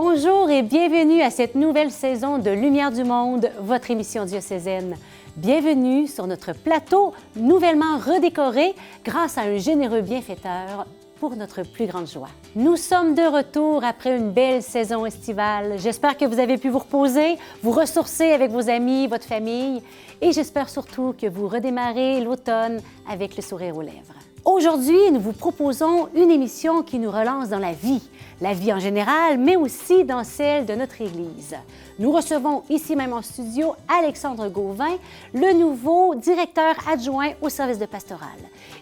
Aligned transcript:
Bonjour 0.00 0.48
et 0.48 0.62
bienvenue 0.62 1.22
à 1.22 1.30
cette 1.30 1.56
nouvelle 1.56 1.90
saison 1.90 2.38
de 2.38 2.50
Lumière 2.50 2.92
du 2.92 3.02
Monde, 3.02 3.50
votre 3.60 3.90
émission 3.90 4.24
diocésaine. 4.24 4.94
Bienvenue 5.34 6.06
sur 6.06 6.28
notre 6.28 6.52
plateau 6.52 7.12
nouvellement 7.34 7.98
redécoré 7.98 8.76
grâce 9.04 9.38
à 9.38 9.40
un 9.40 9.58
généreux 9.58 10.02
bienfaiteur 10.02 10.86
pour 11.18 11.34
notre 11.34 11.64
plus 11.64 11.86
grande 11.86 12.06
joie. 12.06 12.28
Nous 12.54 12.76
sommes 12.76 13.16
de 13.16 13.22
retour 13.22 13.82
après 13.82 14.16
une 14.16 14.30
belle 14.30 14.62
saison 14.62 15.04
estivale. 15.04 15.80
J'espère 15.80 16.16
que 16.16 16.26
vous 16.26 16.38
avez 16.38 16.58
pu 16.58 16.68
vous 16.68 16.78
reposer, 16.78 17.36
vous 17.64 17.72
ressourcer 17.72 18.30
avec 18.30 18.52
vos 18.52 18.70
amis, 18.70 19.08
votre 19.08 19.26
famille 19.26 19.82
et 20.20 20.30
j'espère 20.30 20.68
surtout 20.68 21.12
que 21.20 21.26
vous 21.26 21.48
redémarrez 21.48 22.20
l'automne 22.20 22.80
avec 23.10 23.34
le 23.34 23.42
sourire 23.42 23.76
aux 23.76 23.82
lèvres. 23.82 24.14
Aujourd'hui, 24.44 25.10
nous 25.10 25.20
vous 25.20 25.32
proposons 25.32 26.08
une 26.14 26.30
émission 26.30 26.82
qui 26.82 26.98
nous 26.98 27.10
relance 27.10 27.48
dans 27.48 27.58
la 27.58 27.72
vie, 27.72 28.02
la 28.40 28.54
vie 28.54 28.72
en 28.72 28.78
général, 28.78 29.36
mais 29.36 29.56
aussi 29.56 30.04
dans 30.04 30.22
celle 30.22 30.64
de 30.64 30.74
notre 30.74 31.00
Église. 31.00 31.56
Nous 31.98 32.12
recevons 32.12 32.62
ici 32.70 32.94
même 32.94 33.12
en 33.12 33.20
studio 33.20 33.74
Alexandre 33.88 34.48
Gauvin, 34.48 34.96
le 35.34 35.52
nouveau 35.52 36.14
directeur 36.14 36.76
adjoint 36.88 37.32
au 37.42 37.48
service 37.48 37.78
de 37.78 37.86
pastoral. 37.86 38.38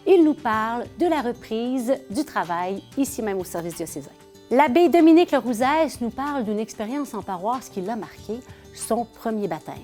Il 0.07 0.25
nous 0.25 0.35
parle 0.35 0.85
de 0.99 1.07
la 1.07 1.23
reprise 1.23 1.95
du 2.11 2.25
travail 2.25 2.83
ici 2.99 3.23
même 3.23 3.39
au 3.39 3.45
service 3.45 3.77
diocésain. 3.77 4.11
L'abbé 4.51 4.89
Dominique 4.89 5.33
Lerouzès 5.33 6.01
nous 6.01 6.11
parle 6.11 6.45
d'une 6.45 6.61
expérience 6.61 7.15
en 7.15 7.23
paroisse 7.23 7.71
qui 7.71 7.81
l'a 7.81 7.97
marqué, 7.97 8.41
son 8.75 9.05
premier 9.05 9.49
baptême. 9.49 9.75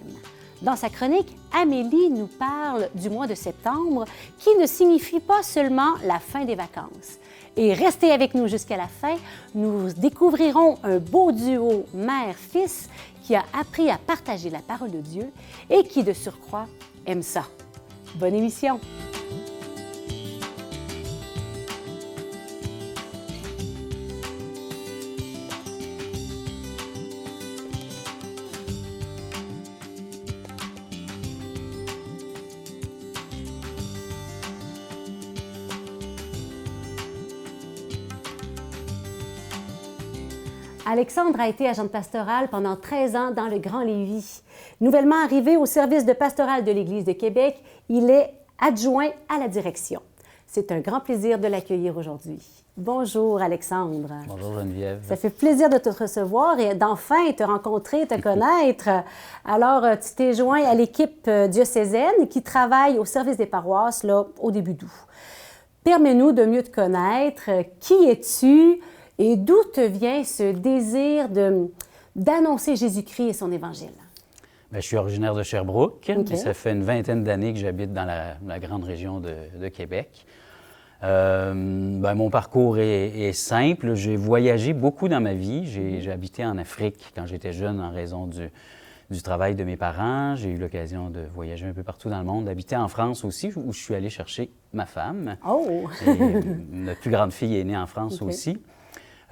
Dans 0.62 0.76
sa 0.76 0.88
chronique, 0.88 1.36
Amélie 1.52 2.08
nous 2.10 2.28
parle 2.28 2.88
du 2.94 3.10
mois 3.10 3.26
de 3.26 3.34
septembre 3.34 4.04
qui 4.38 4.54
ne 4.60 4.66
signifie 4.66 5.18
pas 5.18 5.42
seulement 5.42 5.94
la 6.04 6.20
fin 6.20 6.44
des 6.44 6.54
vacances. 6.54 7.18
Et 7.56 7.74
restez 7.74 8.12
avec 8.12 8.34
nous 8.34 8.46
jusqu'à 8.46 8.76
la 8.76 8.86
fin, 8.86 9.16
nous 9.56 9.92
découvrirons 9.92 10.78
un 10.84 10.98
beau 10.98 11.32
duo 11.32 11.84
mère-fils 11.92 12.88
qui 13.24 13.34
a 13.34 13.42
appris 13.52 13.90
à 13.90 13.98
partager 13.98 14.50
la 14.50 14.60
parole 14.60 14.92
de 14.92 15.00
Dieu 15.00 15.26
et 15.68 15.82
qui, 15.82 16.04
de 16.04 16.12
surcroît, 16.12 16.66
aime 17.06 17.22
ça. 17.22 17.42
Bonne 18.14 18.34
émission! 18.34 18.78
Alexandre 40.92 41.40
a 41.40 41.48
été 41.48 41.66
agent 41.66 41.88
pastoral 41.88 42.48
pendant 42.50 42.76
13 42.76 43.16
ans 43.16 43.30
dans 43.30 43.48
le 43.48 43.56
Grand 43.56 43.80
Lévis. 43.80 44.42
Nouvellement 44.82 45.24
arrivé 45.24 45.56
au 45.56 45.64
service 45.64 46.04
de 46.04 46.12
pastoral 46.12 46.64
de 46.64 46.70
l'Église 46.70 47.06
de 47.06 47.12
Québec, 47.12 47.56
il 47.88 48.10
est 48.10 48.34
adjoint 48.60 49.08
à 49.34 49.38
la 49.38 49.48
direction. 49.48 50.02
C'est 50.46 50.70
un 50.70 50.80
grand 50.80 51.00
plaisir 51.00 51.38
de 51.38 51.48
l'accueillir 51.48 51.96
aujourd'hui. 51.96 52.42
Bonjour 52.76 53.40
Alexandre. 53.40 54.10
Bonjour 54.28 54.52
Geneviève. 54.52 55.00
Ça 55.08 55.16
fait 55.16 55.30
plaisir 55.30 55.70
de 55.70 55.78
te 55.78 55.88
recevoir 55.88 56.60
et 56.60 56.74
d'enfin 56.74 57.32
te 57.32 57.42
rencontrer, 57.42 58.06
te 58.06 58.20
connaître. 58.20 58.90
Alors, 59.46 59.84
euh, 59.84 59.96
tu 59.96 60.14
t'es 60.14 60.34
joint 60.34 60.62
à 60.62 60.74
l'équipe 60.74 61.24
euh, 61.26 61.48
diocésaine 61.48 62.28
qui 62.28 62.42
travaille 62.42 62.98
au 62.98 63.06
service 63.06 63.38
des 63.38 63.46
paroisses 63.46 64.02
là, 64.02 64.26
au 64.38 64.50
début 64.50 64.74
d'août. 64.74 64.90
Permets-nous 65.84 66.32
de 66.32 66.44
mieux 66.44 66.62
te 66.62 66.70
connaître. 66.70 67.48
Qui 67.80 67.94
es-tu? 68.10 68.82
Et 69.18 69.36
d'où 69.36 69.62
te 69.72 69.80
vient 69.80 70.24
ce 70.24 70.52
désir 70.52 71.28
de, 71.28 71.68
d'annoncer 72.16 72.76
Jésus-Christ 72.76 73.28
et 73.28 73.32
son 73.32 73.52
évangile? 73.52 73.92
Bien, 74.70 74.80
je 74.80 74.86
suis 74.86 74.96
originaire 74.96 75.34
de 75.34 75.42
Sherbrooke. 75.42 76.10
ça 76.34 76.54
fait 76.54 76.72
une 76.72 76.82
vingtaine 76.82 77.24
d'années 77.24 77.52
que 77.52 77.58
j'habite 77.58 77.92
dans 77.92 78.06
la, 78.06 78.58
grande 78.58 78.84
région 78.84 79.20
de, 79.20 79.68
Québec. 79.68 80.24
Euh, 81.02 81.52
ben, 82.00 82.14
mon 82.14 82.30
parcours 82.30 82.78
est, 82.78 83.32
simple. 83.32 83.94
J'ai 83.94 84.16
voyagé 84.16 84.72
beaucoup 84.72 85.08
dans 85.08 85.20
ma 85.20 85.34
vie. 85.34 85.66
J'ai, 85.66 86.10
habité 86.10 86.44
en 86.46 86.56
Afrique 86.56 87.12
quand 87.14 87.26
j'étais 87.26 87.52
jeune 87.52 87.80
en 87.80 87.90
raison 87.90 88.26
du, 88.26 88.48
du 89.10 89.20
travail 89.20 89.54
de 89.54 89.64
mes 89.64 89.76
parents. 89.76 90.36
J'ai 90.36 90.50
eu 90.50 90.56
l'occasion 90.56 91.10
de 91.10 91.20
voyager 91.34 91.66
un 91.66 91.74
peu 91.74 91.82
partout 91.82 92.08
dans 92.08 92.18
le 92.18 92.24
monde, 92.24 92.46
d'habiter 92.46 92.76
en 92.76 92.88
France 92.88 93.24
aussi, 93.24 93.52
où 93.54 93.72
je 93.72 93.78
suis 93.78 93.94
allé 93.94 94.08
chercher 94.08 94.50
ma 94.72 94.86
femme. 94.86 95.36
Oh! 95.46 95.84
notre 96.70 97.00
plus 97.00 97.10
grande 97.10 97.32
fille 97.32 97.58
est 97.58 97.64
née 97.64 97.76
en 97.76 97.86
France 97.86 98.22
aussi. 98.22 98.58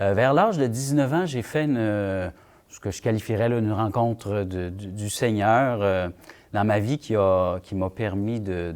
Euh, 0.01 0.15
vers 0.15 0.33
l'âge 0.33 0.57
de 0.57 0.67
19 0.67 1.13
ans, 1.13 1.27
j'ai 1.27 1.43
fait 1.43 1.67
euh, 1.69 2.31
ce 2.69 2.81
que 2.81 2.91
je 2.91 3.03
qualifierais 3.03 3.51
une 3.51 3.73
rencontre 3.73 4.45
du, 4.45 5.11
Seigneur 5.11 5.81
euh, 5.83 6.09
dans 6.53 6.65
ma 6.65 6.79
vie 6.79 6.99
qui, 6.99 7.15
m'a 7.15 7.91
permis 7.95 8.41
de, 8.41 8.75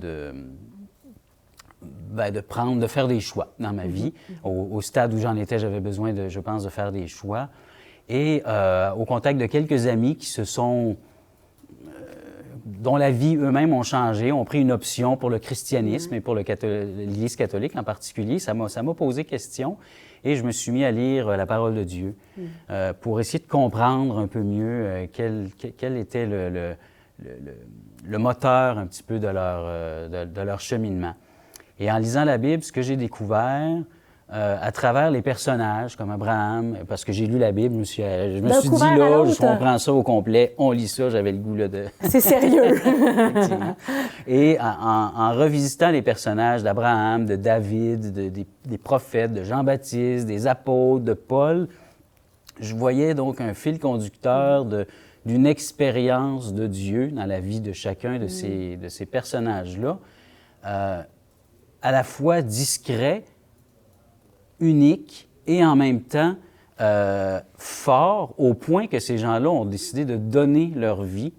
ben, 1.82 2.30
de, 2.30 2.40
prendre, 2.40 2.80
de 2.80 2.86
faire 2.86 3.08
des 3.08 3.20
choix 3.20 3.54
dans 3.58 3.72
ma 3.72 3.86
vie. 3.86 4.12
Mm-hmm. 4.44 4.72
Au, 4.72 4.80
stade 4.82 5.14
où 5.14 5.18
j'en 5.18 5.36
étais, 5.36 5.58
j'avais 5.58 5.80
besoin, 5.80 6.12
de, 6.12 6.28
je 6.28 6.40
pense, 6.40 6.64
de 6.64 6.68
faire 6.68 6.92
des 6.92 7.06
choix. 7.06 7.48
Et 8.10 8.42
au 8.96 9.04
contact 9.06 9.41
de 9.41 9.46
quelques 9.46 9.86
amis 9.86 10.16
qui 10.16 10.26
se 10.26 10.44
sont 10.44 10.96
dont 12.66 12.96
la 12.96 13.10
vie 13.10 13.36
eux-mêmes 13.36 13.74
ont 13.74 13.82
changé, 13.82 14.32
ont 14.32 14.44
pris 14.44 14.60
une 14.60 14.72
option 14.72 15.18
pour 15.18 15.28
le 15.28 15.38
christianisme 15.38 16.12
mm-hmm. 16.12 16.16
et 16.16 16.20
pour 16.20 16.34
l'Église 16.34 17.36
catholique 17.36 17.76
en 17.76 17.82
particulier. 17.82 18.38
Ça 18.38 18.52
m'a 18.52 18.94
posé 18.94 19.24
question. 19.24 19.78
Et 20.24 20.36
je 20.36 20.42
me 20.42 20.52
suis 20.52 20.72
mis 20.72 20.84
à 20.84 20.90
lire 20.90 21.28
euh, 21.28 21.36
la 21.36 21.46
parole 21.46 21.74
de 21.74 21.84
Dieu 21.84 22.16
mm. 22.36 22.42
euh, 22.70 22.92
pour 22.94 23.20
essayer 23.20 23.38
de 23.38 23.48
comprendre 23.48 24.18
un 24.18 24.26
peu 24.26 24.42
mieux 24.42 24.86
euh, 24.86 25.06
quel, 25.12 25.50
quel, 25.76 25.96
était 25.96 26.26
le, 26.26 26.48
le, 26.48 26.74
le, 28.04 28.18
moteur 28.18 28.78
un 28.78 28.86
petit 28.86 29.02
peu 29.02 29.18
de 29.18 29.28
leur, 29.28 30.08
de, 30.08 30.40
leur 30.40 30.60
cheminement. 30.60 31.14
Et 31.78 31.90
en 31.90 31.98
lisant 31.98 32.24
la 32.24 32.38
Bible, 32.38 32.62
ce 32.62 32.72
que 32.72 32.82
j'ai 32.82 32.96
découvert, 32.96 33.78
à 34.30 34.72
travers 34.72 35.10
les 35.10 35.22
personnages 35.22 35.96
comme 35.96 36.10
Abraham, 36.10 36.78
parce 36.88 37.04
que 37.04 37.12
j'ai 37.12 37.26
lu 37.26 37.38
la 37.38 37.52
Bible, 37.52 37.74
je 37.74 37.78
me 37.78 37.84
suis, 37.84 38.02
je 38.02 38.40
me 38.40 38.52
suis 38.52 38.70
dit 38.70 38.80
là, 38.80 39.22
on 39.22 39.56
prend 39.56 39.78
ça 39.78 39.92
au 39.92 40.02
complet, 40.02 40.54
on 40.58 40.72
lit 40.72 40.88
ça, 40.88 41.10
j'avais 41.10 41.30
le 41.30 41.38
goût 41.38 41.54
là, 41.54 41.68
de. 41.68 41.84
C'est 42.00 42.20
sérieux. 42.20 42.80
Et 44.26 44.58
en, 44.58 45.12
en, 45.14 45.32
revisitant 45.34 45.90
les 45.90 46.02
personnages 46.02 46.62
d'Abraham, 46.62 47.26
de 47.26 47.36
David, 47.36 48.12
de, 48.12 48.28
des, 48.28 48.46
des, 48.64 48.78
prophètes, 48.78 49.34
de 49.34 49.44
Jean-Baptiste, 49.44 50.26
des 50.26 50.46
apôtres, 50.46 51.04
de 51.04 51.14
Paul, 51.14 51.68
je 52.60 52.74
voyais 52.74 53.14
donc 53.14 53.41
un 53.41 53.54
fil 53.54 53.78
conducteur 53.78 54.64
de, 54.64 54.86
d'une 55.26 55.46
expérience 55.46 56.52
de 56.54 56.66
Dieu 56.66 57.08
dans 57.08 57.26
la 57.26 57.41
vie 57.41 57.60
de 57.60 57.72
chacun 57.72 58.18
de 58.18 58.28
ces, 58.28 58.76
de 58.76 58.88
ces 58.88 59.06
personnages-là, 59.06 59.98
euh, 60.66 61.02
à 61.82 61.92
la 61.92 62.04
fois 62.04 62.42
discret, 62.42 63.24
unique 64.60 65.28
et 65.47 65.65
en 65.65 65.76
même 65.76 66.03
temps 66.03 66.37
euh, 66.81 67.41
fort, 67.56 68.34
au 68.38 68.54
point 68.54 68.87
que 68.88 68.98
ces 68.98 69.19
gens-là 69.19 69.48
ont 69.48 69.65
décidé 69.65 70.04
de 70.04 70.16
donner 70.16 70.72
leur 70.75 71.03
vie 71.03 71.32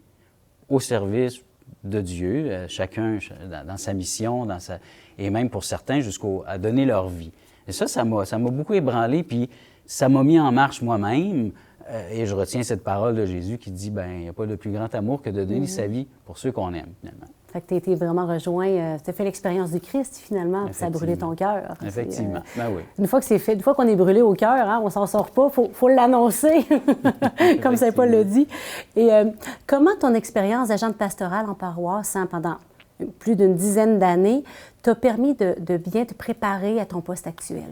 au 0.70 0.80
service 0.80 1.42
de 1.84 2.02
Dieu, 2.02 2.46
euh, 2.50 2.68
chacun 2.68 3.20
dans, 3.68 3.78
sa 3.78 3.94
mission, 3.94 4.46
dans 4.46 4.60
sa, 4.60 4.80
et 5.18 5.30
même 5.30 5.50
pour 5.50 5.64
certains 5.64 6.00
jusqu'à 6.00 6.58
donner 6.58 6.86
leur 6.86 7.10
vie. 7.10 7.32
Et 7.68 7.72
ça, 7.72 7.88
ça 7.88 8.06
m'a, 8.06 8.26
ça 8.26 8.38
m'a 8.38 8.50
beaucoup 8.50 8.74
ébranlé, 8.74 9.24
puis 9.24 9.50
ça 9.86 10.10
m'a 10.10 10.24
mis 10.24 10.40
en 10.40 10.52
marche 10.52 10.82
moi-même. 10.82 11.52
Euh, 11.90 12.10
et 12.12 12.26
je 12.26 12.34
retiens 12.34 12.64
cette 12.64 12.84
parole 12.84 13.16
de 13.16 13.26
Jésus 13.26 13.58
qui 13.58 13.72
dit, 13.72 13.92
ben 13.92 14.10
il 14.12 14.22
n'y 14.22 14.30
a 14.30 14.34
pas 14.34 14.48
de 14.48 14.56
plus 14.56 14.72
grand 14.72 14.94
amour 14.96 15.22
que 15.22 15.30
de 15.30 15.44
donner 15.44 15.68
mm-hmm. 15.68 15.68
sa 15.68 15.88
vie 15.88 16.08
pour 16.26 16.38
ceux 16.38 16.52
qu'on 16.52 16.74
aime, 16.74 16.94
finalement. 17.02 17.28
Fait 17.56 17.62
que 17.62 17.68
tu 17.68 17.74
as 17.76 17.78
été 17.78 17.96
vraiment 17.96 18.28
rejoint, 18.28 18.68
euh, 18.68 18.98
tu 19.02 19.10
as 19.10 19.14
fait 19.14 19.24
l'expérience 19.24 19.72
du 19.72 19.80
Christ 19.80 20.18
finalement, 20.18 20.66
ça 20.74 20.88
a 20.88 20.90
brûlé 20.90 21.16
ton 21.16 21.34
cœur. 21.36 21.78
Effectivement, 21.88 22.40
euh, 22.40 22.58
ben 22.58 22.68
oui. 22.76 22.82
Une 23.00 23.08
fois 23.08 23.22
que 23.22 23.26
c'est 23.26 23.40
fait, 23.40 23.54
une 23.54 23.62
fois 23.62 23.74
qu'on 23.74 23.88
est 23.88 23.96
brûlé 23.96 24.22
au 24.22 24.34
cœur, 24.34 24.70
hein, 24.70 24.82
on 24.84 24.90
s'en 24.90 25.08
sort 25.08 25.32
pas, 25.32 25.50
il 25.58 25.70
faut, 25.72 25.88
l'annoncer, 25.88 26.66
comme 27.64 27.78
Saint 27.78 27.94
Paul 27.94 28.12
le 28.12 28.26
dit. 28.26 28.46
Et 28.98 29.14
euh, 29.14 29.24
comment 29.68 29.96
ton 29.98 30.14
expérience 30.16 30.68
d'agent 30.68 30.92
pastoral 30.92 31.50
en 31.50 31.54
paroisse 31.54 32.18
hein, 32.18 32.28
pendant 32.30 32.58
plus 33.20 33.38
d'une 33.38 33.56
dizaine 33.56 34.00
d'années 34.00 34.44
t'a 34.82 34.94
permis 34.94 35.34
de, 35.34 35.56
de 35.58 35.78
bien 35.78 36.04
te 36.04 36.14
préparer 36.14 36.82
à 36.82 36.86
ton 36.86 37.00
poste 37.00 37.26
actuel? 37.26 37.64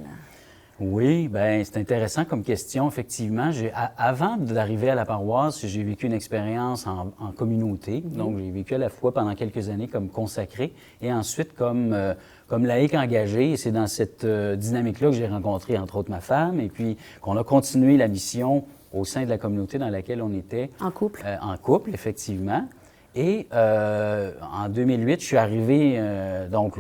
Oui, 0.86 1.30
ben 1.30 1.64
c'est 1.64 1.78
intéressant 1.78 2.26
comme 2.26 2.44
question. 2.44 2.90
Effectivement, 2.90 3.52
avant 3.98 4.36
d'arriver 4.36 4.90
à 4.90 4.96
la 4.96 5.06
paroisse, 5.06 5.66
j'ai 5.66 5.84
vécu 5.84 6.08
une 6.08 6.14
expérience 6.14 6.88
en, 6.88 7.32
communauté. 7.38 8.04
Mhm. 8.06 8.18
Donc, 8.18 8.38
j'ai 8.38 8.52
vécu 8.52 8.76
à 8.76 8.78
la 8.78 8.90
fois 8.90 9.14
pendant 9.14 9.34
quelques 9.34 9.70
années 9.70 9.88
comme 9.88 10.10
consacré 10.10 10.74
et 11.02 11.12
ensuite 11.14 11.56
comme, 11.56 11.94
euh, 11.94 12.14
comme 12.48 12.66
laïque 12.66 12.96
engagé. 12.96 13.52
Et 13.52 13.58
c'est 13.58 13.72
dans 13.72 13.88
cette 13.88 14.26
euh, 14.26 14.58
dynamique-là 14.58 15.10
que 15.10 15.16
j'ai 15.16 15.28
rencontré, 15.28 15.78
entre 15.78 15.98
autres, 15.98 16.12
ma 16.12 16.22
femme 16.22 16.60
et 16.60 16.68
puis 16.68 16.98
qu'on 17.22 17.38
a 17.38 17.44
continué 17.44 17.96
la 17.96 18.10
mission 18.10 18.66
au 18.92 19.06
sein 19.06 19.24
de 19.24 19.30
la 19.30 19.38
communauté 19.38 19.78
dans 19.78 19.90
laquelle 19.90 20.22
on 20.22 20.34
était. 20.34 20.70
En 20.82 20.92
couple. 20.92 21.24
Euh, 21.26 21.38
en 21.42 21.56
couple, 21.58 21.92
effectivement. 21.94 22.68
Et 23.16 23.48
euh, 23.54 24.32
en 24.42 24.70
2008, 24.70 25.22
je 25.22 25.26
suis 25.26 25.38
arrivé, 25.38 25.96
euh, 25.98 26.48
donc 26.48 26.80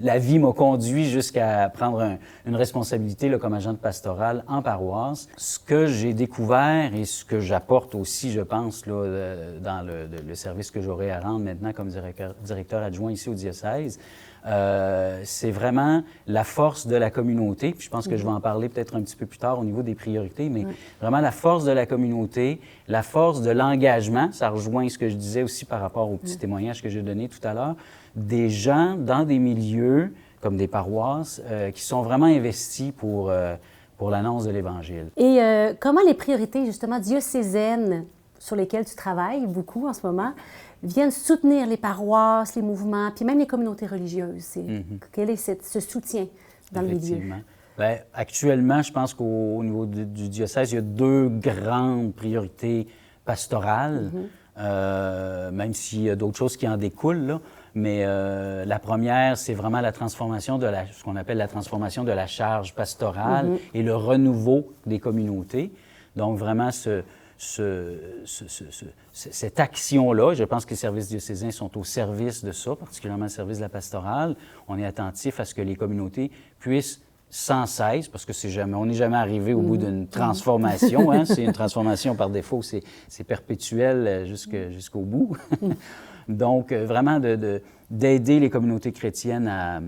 la 0.00 0.18
vie 0.18 0.38
m'a 0.38 0.52
conduit 0.52 1.04
jusqu'à 1.04 1.68
prendre 1.68 2.16
une 2.46 2.56
responsabilité 2.56 3.28
là, 3.28 3.38
comme 3.38 3.52
agent 3.52 3.74
de 3.74 3.78
pastoral 3.78 4.42
en 4.48 4.62
paroisse. 4.62 5.28
Ce 5.36 5.58
que 5.58 5.86
j'ai 5.86 6.14
découvert 6.14 6.94
et 6.94 7.04
ce 7.04 7.26
que 7.26 7.40
j'apporte 7.40 7.94
aussi, 7.94 8.32
je 8.32 8.40
pense, 8.40 8.86
là, 8.86 8.94
euh, 8.94 9.60
dans 9.60 9.86
le, 9.86 10.34
service 10.34 10.70
que 10.70 10.80
j'aurai 10.80 11.10
à 11.10 11.20
rendre 11.20 11.44
maintenant 11.44 11.72
comme 11.72 11.88
directeur 11.88 12.82
adjoint 12.82 13.12
ici 13.12 13.28
au 13.28 13.34
diocèse, 13.34 13.98
euh, 14.48 15.20
c'est 15.24 15.50
vraiment 15.50 16.02
la 16.26 16.44
force 16.44 16.86
de 16.86 16.96
la 16.96 17.10
communauté. 17.10 17.72
Puis 17.72 17.84
je 17.84 17.90
pense 17.90 18.08
que 18.08 18.16
je 18.16 18.24
vais 18.24 18.30
en 18.30 18.40
parler 18.40 18.68
peut-être 18.68 18.96
un 18.96 19.02
petit 19.02 19.16
peu 19.16 19.26
plus 19.26 19.38
tard 19.38 19.58
au 19.58 19.64
niveau 19.64 19.82
des 19.82 19.94
priorités, 19.94 20.48
mais 20.48 20.64
vraiment 21.00 21.20
la 21.20 21.30
force 21.30 21.64
de 21.64 21.72
la 21.72 21.86
communauté, 21.86 22.60
la 22.88 23.02
force 23.02 23.42
de 23.42 23.50
l'engagement. 23.50 24.30
Ça 24.32 24.48
rejoint 24.48 24.88
ce 24.88 24.98
que 24.98 25.08
je 25.08 25.16
disais 25.16 25.42
aussi 25.42 25.64
par 25.64 25.80
rapport 25.80 26.10
au 26.10 26.16
petit 26.16 26.38
témoignage 26.38 26.82
que 26.82 26.88
j'ai 26.88 27.02
donné 27.02 27.28
tout 27.28 27.46
à 27.46 27.52
l'heure. 27.52 27.76
Des 28.16 28.48
gens 28.48 28.96
dans 28.96 29.24
des 29.24 29.38
milieux 29.38 30.12
comme 30.40 30.56
des 30.56 30.68
paroisses 30.68 31.42
euh, 31.46 31.70
qui 31.70 31.82
sont 31.82 32.02
vraiment 32.02 32.26
investis 32.26 32.92
pour, 32.96 33.28
euh, 33.28 33.54
pour 33.98 34.10
l'annonce 34.10 34.44
de 34.44 34.50
l'Évangile. 34.50 35.08
Et 35.16 35.40
comment 35.80 36.00
les 36.06 36.14
priorités, 36.14 36.64
justement, 36.64 36.98
diocésaines 36.98 38.06
sur 38.48 38.56
lesquelles 38.56 38.86
tu 38.86 38.96
travailles 38.96 39.46
beaucoup 39.46 39.86
en 39.86 39.92
ce 39.92 40.06
moment, 40.06 40.32
viennent 40.82 41.10
soutenir 41.10 41.66
les 41.66 41.76
paroisses, 41.76 42.56
les 42.56 42.62
mouvements, 42.62 43.10
puis 43.14 43.24
même 43.24 43.38
les 43.38 43.46
communautés 43.46 43.86
religieuses. 43.86 44.56
Mhm. 44.56 44.98
Quel 45.12 45.30
est 45.30 45.36
ce 45.36 45.80
soutien 45.80 46.26
dans 46.72 46.82
le 46.82 46.88
milieu? 46.88 47.18
Bien, 47.78 47.98
actuellement, 48.14 48.82
je 48.82 48.92
pense 48.92 49.14
qu'au 49.14 49.62
niveau 49.62 49.86
du, 49.86 50.28
diocèse, 50.28 50.72
il 50.72 50.74
y 50.76 50.78
a 50.78 50.82
deux 50.82 51.28
grandes 51.28 52.14
priorités 52.14 52.88
pastorales, 53.24 54.10
mhm. 54.12 54.28
euh, 54.58 55.50
même 55.52 55.74
s'il 55.74 56.02
y 56.02 56.10
a 56.10 56.16
d'autres 56.16 56.38
choses 56.38 56.56
qui 56.56 56.66
en 56.66 56.76
découlent. 56.76 57.38
Mais 57.74 58.02
euh, 58.04 58.64
la 58.64 58.78
première, 58.78 59.36
c'est 59.36 59.54
vraiment 59.54 59.80
la 59.80 59.92
transformation 59.92 60.58
de 60.58 60.66
la, 60.66 60.86
ce 60.86 61.04
qu'on 61.04 61.16
appelle 61.16 61.38
la 61.38 61.46
transformation 61.46 62.02
de 62.02 62.10
la 62.10 62.26
charge 62.26 62.74
pastorale 62.74 63.46
mhm. 63.46 63.58
et 63.74 63.82
le 63.82 63.94
renouveau 63.94 64.72
des 64.86 64.98
communautés. 64.98 65.70
Donc, 66.16 66.38
vraiment, 66.38 66.72
ce, 66.72 67.04
cette 67.38 69.60
action-là. 69.60 70.34
Je 70.34 70.44
pense 70.44 70.64
que 70.64 70.70
les 70.70 70.76
services 70.76 71.08
diocésains 71.08 71.52
sont 71.52 71.78
au 71.78 71.84
service 71.84 72.44
de 72.44 72.52
ça, 72.52 72.74
particulièrement 72.74 73.26
le 73.26 73.30
service 73.30 73.58
de 73.58 73.62
la 73.62 73.68
pastorale. 73.68 74.34
On 74.66 74.76
est 74.78 74.84
attentif 74.84 75.38
à 75.38 75.44
ce 75.44 75.54
que 75.54 75.62
les 75.62 75.76
communautés 75.76 76.32
puissent 76.58 77.00
sans 77.30 77.66
cesse, 77.66 78.08
parce 78.08 78.24
que 78.24 78.32
c'est 78.32 78.50
jamais, 78.50 78.74
on 78.74 78.86
n'est 78.86 78.94
jamais 78.94 79.16
arrivé 79.16 79.52
au 79.52 79.60
bout 79.60 79.76
mm-hmm. 79.76 79.84
d'une 79.84 80.08
transformation. 80.08 81.12
Hein. 81.12 81.26
C'est 81.26 81.44
une 81.44 81.52
transformation 81.52 82.16
par 82.16 82.30
défaut, 82.30 82.62
c'est, 82.62 82.82
perpétuel 83.24 84.06
euh, 84.06 84.70
jusqu'au 84.72 85.02
bout. 85.02 85.36
Donc, 86.28 86.72
euh, 86.72 86.86
vraiment 86.86 87.20
d'aider 87.20 88.40
les 88.40 88.50
communautés 88.50 88.92
chrétiennes 88.92 89.46
à, 89.46 89.80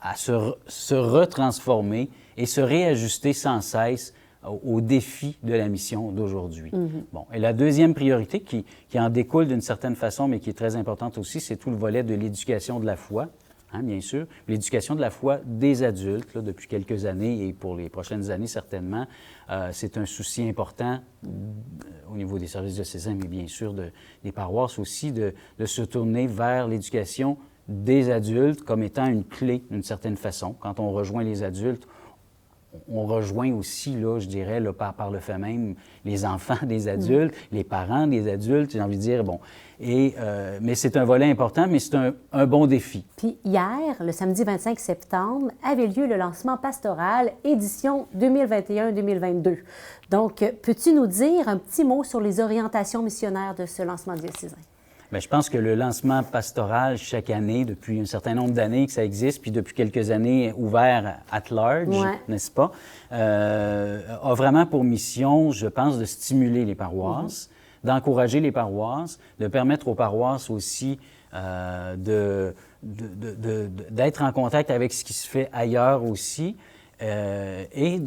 à, 0.00 0.16
se, 0.16 0.54
se 0.66 0.94
retransformer 0.94 2.10
et 2.36 2.46
se 2.46 2.60
réajuster 2.60 3.32
sans 3.32 3.60
cesse 3.60 4.14
aux 4.42 4.80
défis 4.80 5.36
de 5.42 5.52
la 5.52 5.68
mission 5.68 6.12
d'aujourd'hui. 6.12 6.70
Mhm. 6.72 7.04
Bon, 7.12 7.26
et 7.32 7.38
la 7.38 7.52
deuxième 7.52 7.94
priorité 7.94 8.40
qui, 8.40 8.64
qui 8.88 8.98
en 8.98 9.10
découle 9.10 9.46
d'une 9.46 9.60
certaine 9.60 9.96
façon, 9.96 10.28
mais 10.28 10.40
qui 10.40 10.50
est 10.50 10.54
très 10.54 10.76
importante 10.76 11.18
aussi, 11.18 11.40
c'est 11.40 11.56
tout 11.56 11.70
le 11.70 11.76
volet 11.76 12.02
de 12.02 12.14
l'éducation 12.14 12.80
de 12.80 12.86
la 12.86 12.96
foi, 12.96 13.28
hein, 13.72 13.82
bien 13.82 14.00
sûr, 14.00 14.26
l'éducation 14.48 14.94
de 14.94 15.00
la 15.00 15.10
foi 15.10 15.40
des 15.44 15.82
adultes 15.82 16.32
là, 16.34 16.40
depuis 16.40 16.68
quelques 16.68 17.04
années 17.04 17.48
et 17.48 17.52
pour 17.52 17.76
les 17.76 17.90
prochaines 17.90 18.30
années 18.30 18.46
certainement. 18.46 19.06
Euh, 19.50 19.68
c'est 19.72 19.98
un 19.98 20.06
souci 20.06 20.48
important 20.48 21.00
euh, 21.24 21.28
au 22.10 22.16
niveau 22.16 22.38
des 22.38 22.46
services 22.46 22.74
diocésains, 22.74 23.14
mais 23.14 23.28
bien 23.28 23.46
sûr 23.46 23.74
de, 23.74 23.90
des 24.24 24.32
paroisses 24.32 24.78
aussi, 24.78 25.12
de, 25.12 25.34
de 25.58 25.66
se 25.66 25.82
tourner 25.82 26.26
vers 26.26 26.66
l'éducation 26.66 27.36
des 27.68 28.10
adultes 28.10 28.62
comme 28.62 28.82
étant 28.82 29.06
une 29.06 29.24
clé 29.24 29.62
d'une 29.70 29.82
certaine 29.82 30.16
façon. 30.16 30.54
Quand 30.58 30.80
on 30.80 30.90
rejoint 30.92 31.22
les 31.22 31.42
adultes, 31.42 31.86
on 32.88 33.06
rejoint 33.06 33.52
aussi, 33.52 33.96
là, 33.96 34.18
je 34.18 34.26
dirais, 34.26 34.60
là, 34.60 34.72
par, 34.72 34.94
par 34.94 35.10
le 35.10 35.18
fait 35.18 35.38
même, 35.38 35.74
les 36.04 36.24
enfants 36.24 36.58
des 36.62 36.88
adultes, 36.88 37.34
les 37.52 37.64
parents 37.64 38.06
des 38.06 38.30
adultes, 38.30 38.72
j'ai 38.72 38.80
envie 38.80 38.96
de 38.96 39.02
dire, 39.02 39.24
bon. 39.24 39.40
Et, 39.80 40.14
euh, 40.18 40.58
mais 40.60 40.74
c'est 40.74 40.96
un 40.96 41.04
volet 41.04 41.30
important, 41.30 41.66
mais 41.68 41.78
c'est 41.78 41.94
un, 41.94 42.12
un, 42.32 42.46
bon 42.46 42.66
défi. 42.66 43.04
Puis 43.16 43.38
hier, 43.44 43.96
le 43.98 44.12
samedi 44.12 44.44
25 44.44 44.78
septembre, 44.78 45.50
avait 45.62 45.86
lieu 45.86 46.06
le 46.06 46.16
lancement 46.16 46.58
pastoral 46.58 47.32
édition 47.44 48.06
2021-2022. 48.16 49.58
Donc, 50.10 50.44
peux-tu 50.62 50.92
nous 50.92 51.06
dire 51.06 51.48
un 51.48 51.56
petit 51.56 51.84
mot 51.84 52.04
sur 52.04 52.20
les 52.20 52.40
orientations 52.40 53.02
missionnaires 53.02 53.54
de 53.54 53.64
ce 53.64 53.82
lancement 53.82 54.14
diocésain? 54.14 54.56
Bien, 55.10 55.18
je 55.18 55.26
pense 55.26 55.50
que 55.50 55.58
le 55.58 55.74
lancement 55.74 56.22
pastoral 56.22 56.96
chaque 56.96 57.30
année, 57.30 57.64
depuis 57.64 58.00
un 58.00 58.04
certain 58.04 58.34
nombre 58.34 58.52
d'années 58.52 58.86
que 58.86 58.92
ça 58.92 59.04
existe, 59.04 59.42
puis 59.42 59.50
depuis 59.50 59.74
quelques 59.74 60.10
années 60.12 60.52
ouvert 60.56 61.18
at 61.32 61.42
large, 61.50 61.88
n'est-ce 62.28 62.50
pas, 62.50 62.70
euh, 63.10 64.00
a 64.22 64.34
vraiment 64.34 64.66
pour 64.66 64.84
mission, 64.84 65.50
je 65.50 65.66
pense, 65.66 65.98
de 65.98 66.04
stimuler 66.04 66.64
les 66.64 66.76
paroisses, 66.76 67.48
mm-hmm. 67.48 67.86
d'encourager 67.88 68.38
les 68.38 68.52
paroisses, 68.52 69.18
de 69.40 69.48
permettre 69.48 69.88
aux 69.88 69.96
paroisses 69.96 70.48
aussi 70.48 71.00
euh, 71.34 71.96
de, 71.96 72.54
d'être 72.82 74.22
en 74.22 74.32
contact 74.32 74.70
avec 74.70 74.92
ce 74.92 75.04
qui 75.04 75.12
se 75.12 75.28
fait 75.28 75.48
ailleurs 75.52 76.04
aussi. 76.04 76.56
Euh, 77.02 77.64
et 77.72 77.98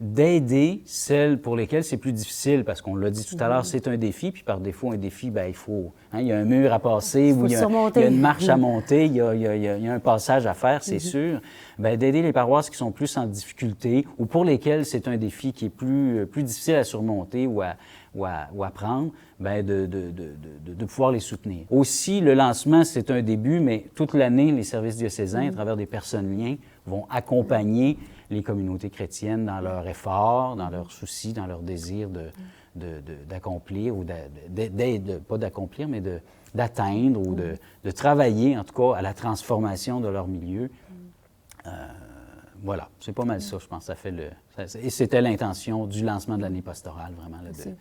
d'aider 0.00 0.82
celles 0.84 1.40
pour 1.40 1.56
lesquelles 1.56 1.82
c'est 1.82 1.96
plus 1.96 2.12
difficile, 2.12 2.62
parce 2.62 2.80
qu'on 2.80 2.94
l'a 2.94 3.10
dit 3.10 3.24
tout 3.24 3.36
à 3.40 3.48
l'heure, 3.48 3.62
mm-hmm. 3.62 3.64
c'est 3.64 3.88
un 3.88 3.96
défi, 3.96 4.30
puis 4.30 4.44
par 4.44 4.60
défaut, 4.60 4.92
un 4.92 4.96
défi, 4.96 5.30
bien, 5.30 5.46
il 5.46 5.54
faut, 5.54 5.92
hein, 6.12 6.20
il 6.20 6.28
y 6.28 6.32
a 6.32 6.38
un 6.38 6.44
mur 6.44 6.72
à 6.72 6.78
passer, 6.78 7.32
ou 7.32 7.46
il 7.46 7.52
y, 7.52 7.56
a, 7.56 8.06
une 8.06 8.20
marche 8.20 8.48
à 8.48 8.56
mm-hmm. 8.56 8.60
monter, 8.60 9.06
il 9.06 9.14
y 9.14 9.20
a, 9.20 9.34
il 9.34 9.62
y 9.62 9.88
a, 9.88 9.92
un 9.92 9.98
passage 9.98 10.46
à 10.46 10.54
faire, 10.54 10.84
c'est 10.84 10.96
mm-hmm. 10.96 11.00
sûr. 11.00 11.40
Bien, 11.80 11.96
d'aider 11.96 12.22
les 12.22 12.32
paroisses 12.32 12.70
qui 12.70 12.76
sont 12.76 12.92
plus 12.92 13.16
en 13.16 13.26
difficulté, 13.26 14.06
ou 14.18 14.26
pour 14.26 14.44
lesquelles 14.44 14.86
c'est 14.86 15.08
un 15.08 15.16
défi 15.16 15.52
qui 15.52 15.64
est 15.64 15.70
plus, 15.70 16.26
plus 16.26 16.44
difficile 16.44 16.76
à 16.76 16.84
surmonter 16.84 17.48
ou 17.48 17.60
à, 17.60 17.74
ou 18.14 18.24
à, 18.24 18.70
prendre, 18.70 19.10
bien, 19.40 19.64
de, 19.64 19.86
de, 19.86 20.10
de, 20.10 20.74
de, 20.74 20.84
pouvoir 20.84 21.10
les 21.10 21.20
soutenir. 21.20 21.64
Aussi, 21.70 22.20
le 22.20 22.34
lancement, 22.34 22.84
c'est 22.84 23.10
un 23.10 23.20
début, 23.20 23.58
mais 23.58 23.86
toute 23.94 24.14
l'année, 24.14 24.52
les 24.52 24.62
services 24.62 24.96
diocésains, 24.96 25.48
à 25.48 25.52
travers 25.52 25.76
des 25.76 25.86
personnes 25.86 26.38
liens, 26.38 26.56
vont 26.86 27.06
accompagner 27.10 27.98
les 28.30 28.42
communautés 28.42 28.90
chrétiennes 28.90 29.46
dans 29.46 29.60
leurs 29.60 29.86
efforts, 29.86 30.56
dans 30.56 30.70
leurs 30.70 30.90
soucis, 30.90 31.32
dans 31.32 31.46
leur 31.46 31.60
désir 31.60 32.08
d'accomplir 33.28 33.96
ou 33.96 34.04
d'aide, 34.04 35.22
pas 35.24 35.38
d'accomplir, 35.38 35.88
mais 35.88 36.02
d'atteindre 36.54 37.20
ou 37.20 37.34
de, 37.34 37.90
travailler, 37.90 38.56
en 38.58 38.64
tout 38.64 38.74
cas, 38.74 38.98
à 38.98 39.02
la 39.02 39.14
transformation 39.14 40.00
de 40.00 40.08
leur 40.08 40.26
milieu. 40.26 40.70
Euh, 41.66 41.70
voilà, 42.62 42.88
c'est 43.00 43.12
pas 43.12 43.24
mal 43.24 43.40
ça, 43.40 43.58
je 43.58 43.66
pense. 43.66 43.84
Ça 43.84 43.94
fait 43.94 44.10
le, 44.10 44.30
et 44.80 44.90
c'était 44.90 45.20
l'intention 45.20 45.86
du 45.86 46.04
lancement 46.04 46.36
de 46.36 46.42
l'année 46.42 46.62
pastorale, 46.62 47.12
vraiment, 47.14 47.42
là, 47.42 47.50
de, 47.50 47.76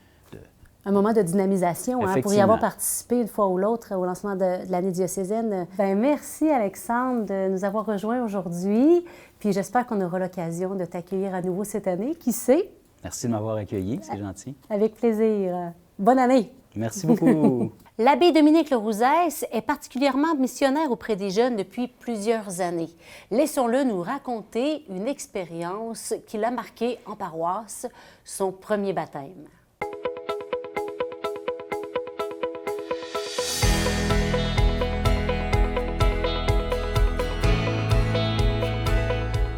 un 0.86 0.92
moment 0.92 1.14
de 1.14 1.22
dynamisation 1.22 2.06
hein, 2.06 2.22
pour 2.22 2.34
y 2.34 2.40
avoir 2.40 2.60
participé 2.60 3.22
une 3.22 3.28
fois 3.28 3.48
ou 3.48 3.58
l'autre 3.58 3.96
au 3.96 4.06
lancement 4.06 4.36
de, 4.36 4.70
l'année 4.70 4.92
diocésaine. 4.92 5.68
Ben, 5.78 5.98
merci 5.98 6.48
Alexandre 6.50 7.26
de 7.26 7.50
nous 7.50 7.66
avoir 7.66 7.86
rejoints 7.86 8.24
aujourd'hui. 8.24 9.04
Puis 9.40 9.52
j'espère 9.52 9.88
qu'on 9.88 10.00
aura 10.02 10.20
l'occasion 10.20 10.76
de 10.76 10.86
t'accueillir 10.86 11.34
à 11.34 11.42
nouveau 11.42 11.64
cette 11.64 11.88
année. 11.88 12.16
Qui 12.16 12.32
sait? 12.32 12.70
Merci 13.04 13.28
de 13.28 13.32
m'avoir 13.32 13.58
accueilli, 13.58 14.00
c'est 14.04 14.18
gentil. 14.18 14.56
Avec 14.70 14.96
plaisir. 14.96 15.74
Bonne 15.98 16.20
année. 16.20 16.52
Merci 16.76 17.08
beaucoup. 17.08 17.72
L'abbé 17.98 18.32
Dominique 18.34 18.70
Lerouzès 18.70 19.46
est 19.52 19.62
particulièrement 19.62 20.36
missionnaire 20.36 20.92
auprès 20.92 21.16
des 21.16 21.30
jeunes 21.30 21.56
depuis 21.56 21.88
plusieurs 21.88 22.60
années. 22.60 22.90
Laissons-le 23.32 23.86
nous 23.86 24.02
raconter 24.02 24.84
une 24.90 25.08
expérience 25.08 26.14
qui 26.28 26.38
l'a 26.38 26.52
marqué 26.52 27.00
en 27.06 27.16
paroisse, 27.16 27.88
son 28.26 28.52
premier 28.52 28.92
baptême. 28.92 29.48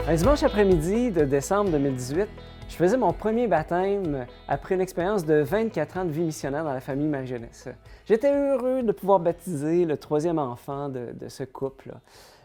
Un 0.09 0.15
dimanche 0.15 0.41
après-midi 0.41 1.11
de 1.11 1.25
décembre 1.25 1.69
2018, 1.71 2.29
je 2.69 2.75
faisais 2.77 2.95
mon 2.95 3.11
premier 3.11 3.45
baptême 3.45 4.25
après 4.47 4.75
une 4.75 4.79
expérience 4.79 5.25
de 5.25 5.41
24 5.41 5.97
ans 5.97 6.05
de 6.05 6.11
vie 6.11 6.21
missionnaire 6.21 6.63
dans 6.63 6.71
la 6.71 6.79
famille 6.79 7.09
Marie-Jeunesse. 7.09 7.67
J'étais 8.05 8.33
heureux 8.33 8.83
de 8.83 8.91
pouvoir 8.93 9.19
baptiser 9.19 9.83
le 9.83 9.97
troisième 9.97 10.39
enfant 10.39 10.87
de, 10.87 11.27
ce 11.27 11.43
couple. 11.43 11.91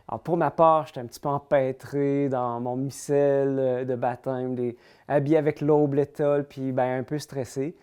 Alors 0.08 0.18
pour 0.22 0.36
ma 0.36 0.50
part, 0.50 0.88
j'étais 0.88 0.98
un 0.98 1.06
petit 1.06 1.20
peu 1.20 1.28
empêtré 1.28 2.28
dans 2.28 2.58
mon 2.58 2.74
missel 2.74 3.86
de 3.86 3.94
baptême, 3.94 4.56
des, 4.56 4.76
habillé 5.06 5.36
avec 5.36 5.60
l'aube, 5.60 5.94
l'étole, 5.94 6.42
puis 6.42 6.72
ben, 6.72 6.98
un 6.98 7.04
peu 7.04 7.20
stressé. 7.20 7.76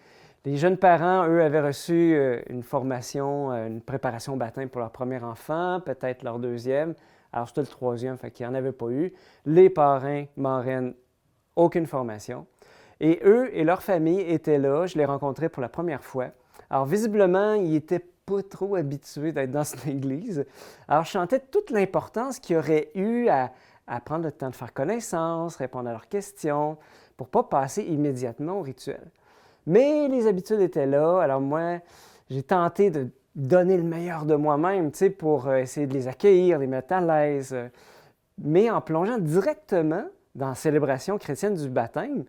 Les 0.43 0.57
jeunes 0.57 0.77
parents, 0.77 1.25
eux, 1.25 1.41
avaient 1.41 1.61
reçu 1.61 2.15
euh, 2.15 2.41
une 2.49 2.63
formation, 2.63 3.53
euh, 3.53 3.67
une 3.67 3.79
préparation 3.79 4.33
au 4.33 4.37
baptême 4.37 4.67
pour 4.67 4.81
leur 4.81 4.91
premier 4.91 5.23
enfant, 5.23 5.79
peut-être 5.85 6.23
leur 6.23 6.37
deuxième. 6.37 6.95
Alors, 7.31 7.47
c'était 7.47 7.61
le 7.61 7.67
troisième, 7.67 8.17
fait 8.17 8.31
qu'il 8.31 8.45
n'y 8.45 8.51
en 8.51 8.55
avait 8.55 8.71
pas 8.71 8.89
eu. 8.89 9.13
Les 9.45 9.69
parrains, 9.69 10.25
marraines, 10.35 10.93
aucune 11.55 11.85
formation. 11.85 12.47
Et 12.99 13.21
eux 13.23 13.49
et 13.55 13.63
leur 13.63 13.81
famille 13.81 14.19
étaient 14.21 14.57
là. 14.57 14.85
Je 14.85 14.97
les 14.97 15.05
rencontrais 15.05 15.49
pour 15.49 15.61
la 15.61 15.69
première 15.69 16.03
fois. 16.03 16.27
Alors, 16.69 16.85
visiblement, 16.85 17.53
ils 17.53 17.71
n'étaient 17.71 18.05
pas 18.25 18.43
trop 18.43 18.75
habitués 18.75 19.31
d'être 19.31 19.51
dans 19.51 19.63
cette 19.63 19.87
église. 19.87 20.45
Alors, 20.87 21.03
je 21.05 21.11
sentais 21.11 21.39
toute 21.39 21.69
l'importance 21.71 22.39
qu'il 22.39 22.55
y 22.55 22.59
aurait 22.59 22.89
eu 22.95 23.27
à, 23.27 23.51
à, 23.87 23.99
prendre 24.01 24.25
le 24.25 24.31
temps 24.31 24.49
de 24.49 24.55
faire 24.55 24.73
connaissance, 24.73 25.55
répondre 25.55 25.89
à 25.89 25.91
leurs 25.91 26.07
questions, 26.07 26.77
pour 27.15 27.27
ne 27.27 27.31
pas 27.31 27.43
passer 27.43 27.83
immédiatement 27.83 28.59
au 28.59 28.61
rituel. 28.61 29.11
Mais 29.65 30.07
les 30.07 30.27
habitudes 30.27 30.61
étaient 30.61 30.85
là. 30.85 31.21
Alors, 31.21 31.41
moi, 31.41 31.79
j'ai 32.29 32.43
tenté 32.43 32.91
de 32.91 33.09
donner 33.35 33.77
le 33.77 33.83
meilleur 33.83 34.25
de 34.25 34.35
moi-même, 34.35 34.91
tu 34.91 35.09
pour 35.11 35.47
euh, 35.47 35.57
essayer 35.57 35.87
de 35.87 35.93
les 35.93 36.07
accueillir, 36.07 36.59
les 36.59 36.67
mettre 36.67 36.93
à 36.93 37.01
l'aise. 37.01 37.55
Mais 38.37 38.69
en 38.69 38.81
plongeant 38.81 39.17
directement 39.17 40.05
dans 40.35 40.49
la 40.49 40.55
célébration 40.55 41.17
chrétienne 41.17 41.55
du 41.55 41.69
baptême, 41.69 42.25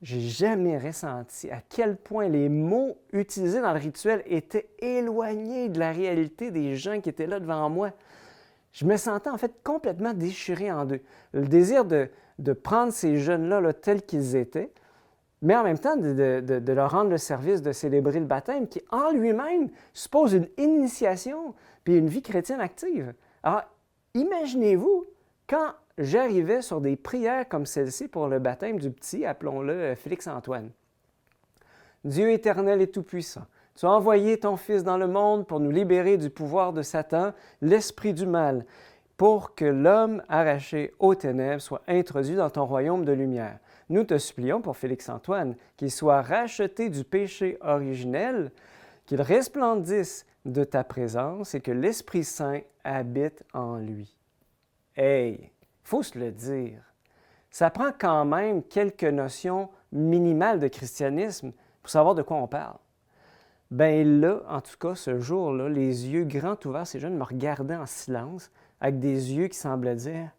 j'ai 0.00 0.20
jamais 0.20 0.78
ressenti 0.78 1.50
à 1.50 1.60
quel 1.68 1.96
point 1.96 2.28
les 2.28 2.48
mots 2.48 2.96
utilisés 3.12 3.60
dans 3.60 3.72
le 3.72 3.80
rituel 3.80 4.22
étaient 4.26 4.68
éloignés 4.78 5.68
de 5.68 5.78
la 5.78 5.90
réalité 5.90 6.50
des 6.50 6.76
gens 6.76 7.00
qui 7.00 7.08
étaient 7.08 7.26
là 7.26 7.40
devant 7.40 7.68
moi. 7.68 7.90
Je 8.72 8.84
me 8.84 8.96
sentais 8.96 9.30
en 9.30 9.38
fait 9.38 9.52
complètement 9.64 10.14
déchiré 10.14 10.70
en 10.70 10.84
deux. 10.84 11.00
Le 11.32 11.46
désir 11.48 11.84
de, 11.84 12.08
prendre 12.62 12.92
ces 12.92 13.18
jeunes-là 13.18 13.60
là, 13.60 13.72
tels 13.72 14.02
qu'ils 14.02 14.36
étaient, 14.36 14.70
mais 15.42 15.54
en 15.54 15.62
même 15.62 15.78
temps 15.78 15.96
de, 15.96 16.72
leur 16.72 16.90
rendre 16.90 17.10
le 17.10 17.18
service 17.18 17.62
de 17.62 17.72
célébrer 17.72 18.20
le 18.20 18.26
baptême 18.26 18.68
qui 18.68 18.82
en 18.90 19.12
lui-même 19.12 19.68
suppose 19.92 20.34
une 20.34 20.48
initiation 20.58 21.54
puis 21.84 21.96
une 21.96 22.08
vie 22.08 22.22
chrétienne 22.22 22.60
active. 22.60 23.14
Alors, 23.42 23.62
imaginez-vous 24.14 25.06
quand 25.48 25.72
j'arrivais 25.96 26.62
sur 26.62 26.80
des 26.80 26.96
prières 26.96 27.48
comme 27.48 27.66
celle-ci 27.66 28.08
pour 28.08 28.28
le 28.28 28.38
baptême 28.38 28.78
du 28.78 28.90
petit, 28.90 29.24
appelons-le 29.24 29.72
euh, 29.72 29.96
Félix-Antoine. 29.96 30.70
Dieu 32.04 32.30
éternel 32.30 32.80
et 32.80 32.86
tout-puissant, 32.86 33.46
tu 33.74 33.86
as 33.86 33.90
envoyé 33.90 34.38
ton 34.38 34.56
Fils 34.56 34.82
dans 34.82 34.98
le 34.98 35.06
monde 35.06 35.46
pour 35.46 35.60
nous 35.60 35.70
libérer 35.70 36.16
du 36.16 36.30
pouvoir 36.30 36.72
de 36.72 36.82
Satan, 36.82 37.32
l'esprit 37.60 38.12
du 38.12 38.26
mal, 38.26 38.64
pour 39.16 39.54
que 39.54 39.64
l'homme 39.64 40.22
arraché 40.28 40.94
aux 40.98 41.14
ténèbres 41.14 41.60
soit 41.60 41.82
introduit 41.88 42.36
dans 42.36 42.50
ton 42.50 42.66
royaume 42.66 43.04
de 43.04 43.12
lumière. 43.12 43.58
Nous 43.88 44.04
te 44.04 44.18
supplions 44.18 44.60
pour 44.60 44.76
Félix-Antoine 44.76 45.56
qu'il 45.76 45.90
soit 45.90 46.22
racheté 46.22 46.90
du 46.90 47.04
péché 47.04 47.56
originel, 47.60 48.52
qu'il 49.06 49.22
resplendisse 49.22 50.26
de 50.44 50.64
ta 50.64 50.84
présence 50.84 51.54
et 51.54 51.60
que 51.60 51.70
l'Esprit 51.70 52.24
Saint 52.24 52.60
habite 52.84 53.44
en 53.54 53.78
lui. 53.78 54.14
Hey, 54.96 55.52
faut 55.82 56.02
se 56.02 56.18
le 56.18 56.30
dire. 56.30 56.82
Ça 57.50 57.70
prend 57.70 57.92
quand 57.98 58.24
même 58.24 58.62
quelques 58.62 59.04
notions 59.04 59.70
minimales 59.90 60.60
de 60.60 60.68
christianisme 60.68 61.52
pour 61.82 61.90
savoir 61.90 62.14
de 62.14 62.22
quoi 62.22 62.36
on 62.36 62.46
parle. 62.46 62.76
Ben 63.70 64.20
là, 64.20 64.42
en 64.48 64.60
tout 64.60 64.76
cas, 64.78 64.94
ce 64.94 65.18
jour-là, 65.18 65.68
les 65.68 66.08
yeux 66.08 66.24
grands 66.24 66.58
ouverts, 66.64 66.86
ces 66.86 67.00
jeunes 67.00 67.16
me 67.16 67.24
regardaient 67.24 67.76
en 67.76 67.86
silence, 67.86 68.50
avec 68.80 68.98
des 68.98 69.34
yeux 69.34 69.48
qui 69.48 69.58
semblaient 69.58 69.96
dire 69.96 70.30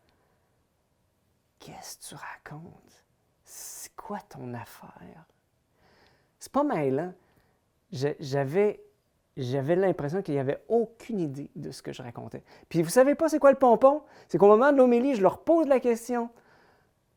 Qu'est-ce 1.60 1.98
que 1.98 2.04
tu 2.04 2.16
racontes 2.16 3.04
quoi 4.00 4.20
ton 4.30 4.54
affaire? 4.54 5.26
C'est 6.40 6.52
pas 6.52 6.64
mal, 6.64 7.00
hein? 7.00 7.14
J'avais 7.92 8.82
j'avais 9.36 9.76
l'impression 9.76 10.22
qu'il 10.22 10.34
n'y 10.34 10.40
avait 10.40 10.62
aucune 10.68 11.20
idée 11.20 11.50
de 11.56 11.72
ce 11.72 11.82
que 11.82 11.94
je 11.94 12.02
racontais. 12.02 12.44
Puis 12.68 12.82
vous 12.82 12.90
savez 12.90 13.16
pas 13.16 13.30
c'est 13.30 13.40
quoi 13.40 13.52
le 13.52 13.58
pompon? 13.58 14.04
C'est 14.28 14.38
qu'au 14.38 14.48
moment 14.48 14.72
de 14.72 14.78
l'homélie, 14.78 15.16
je 15.16 15.22
leur 15.22 15.44
pose 15.44 15.68
la 15.68 15.80
question 15.80 16.30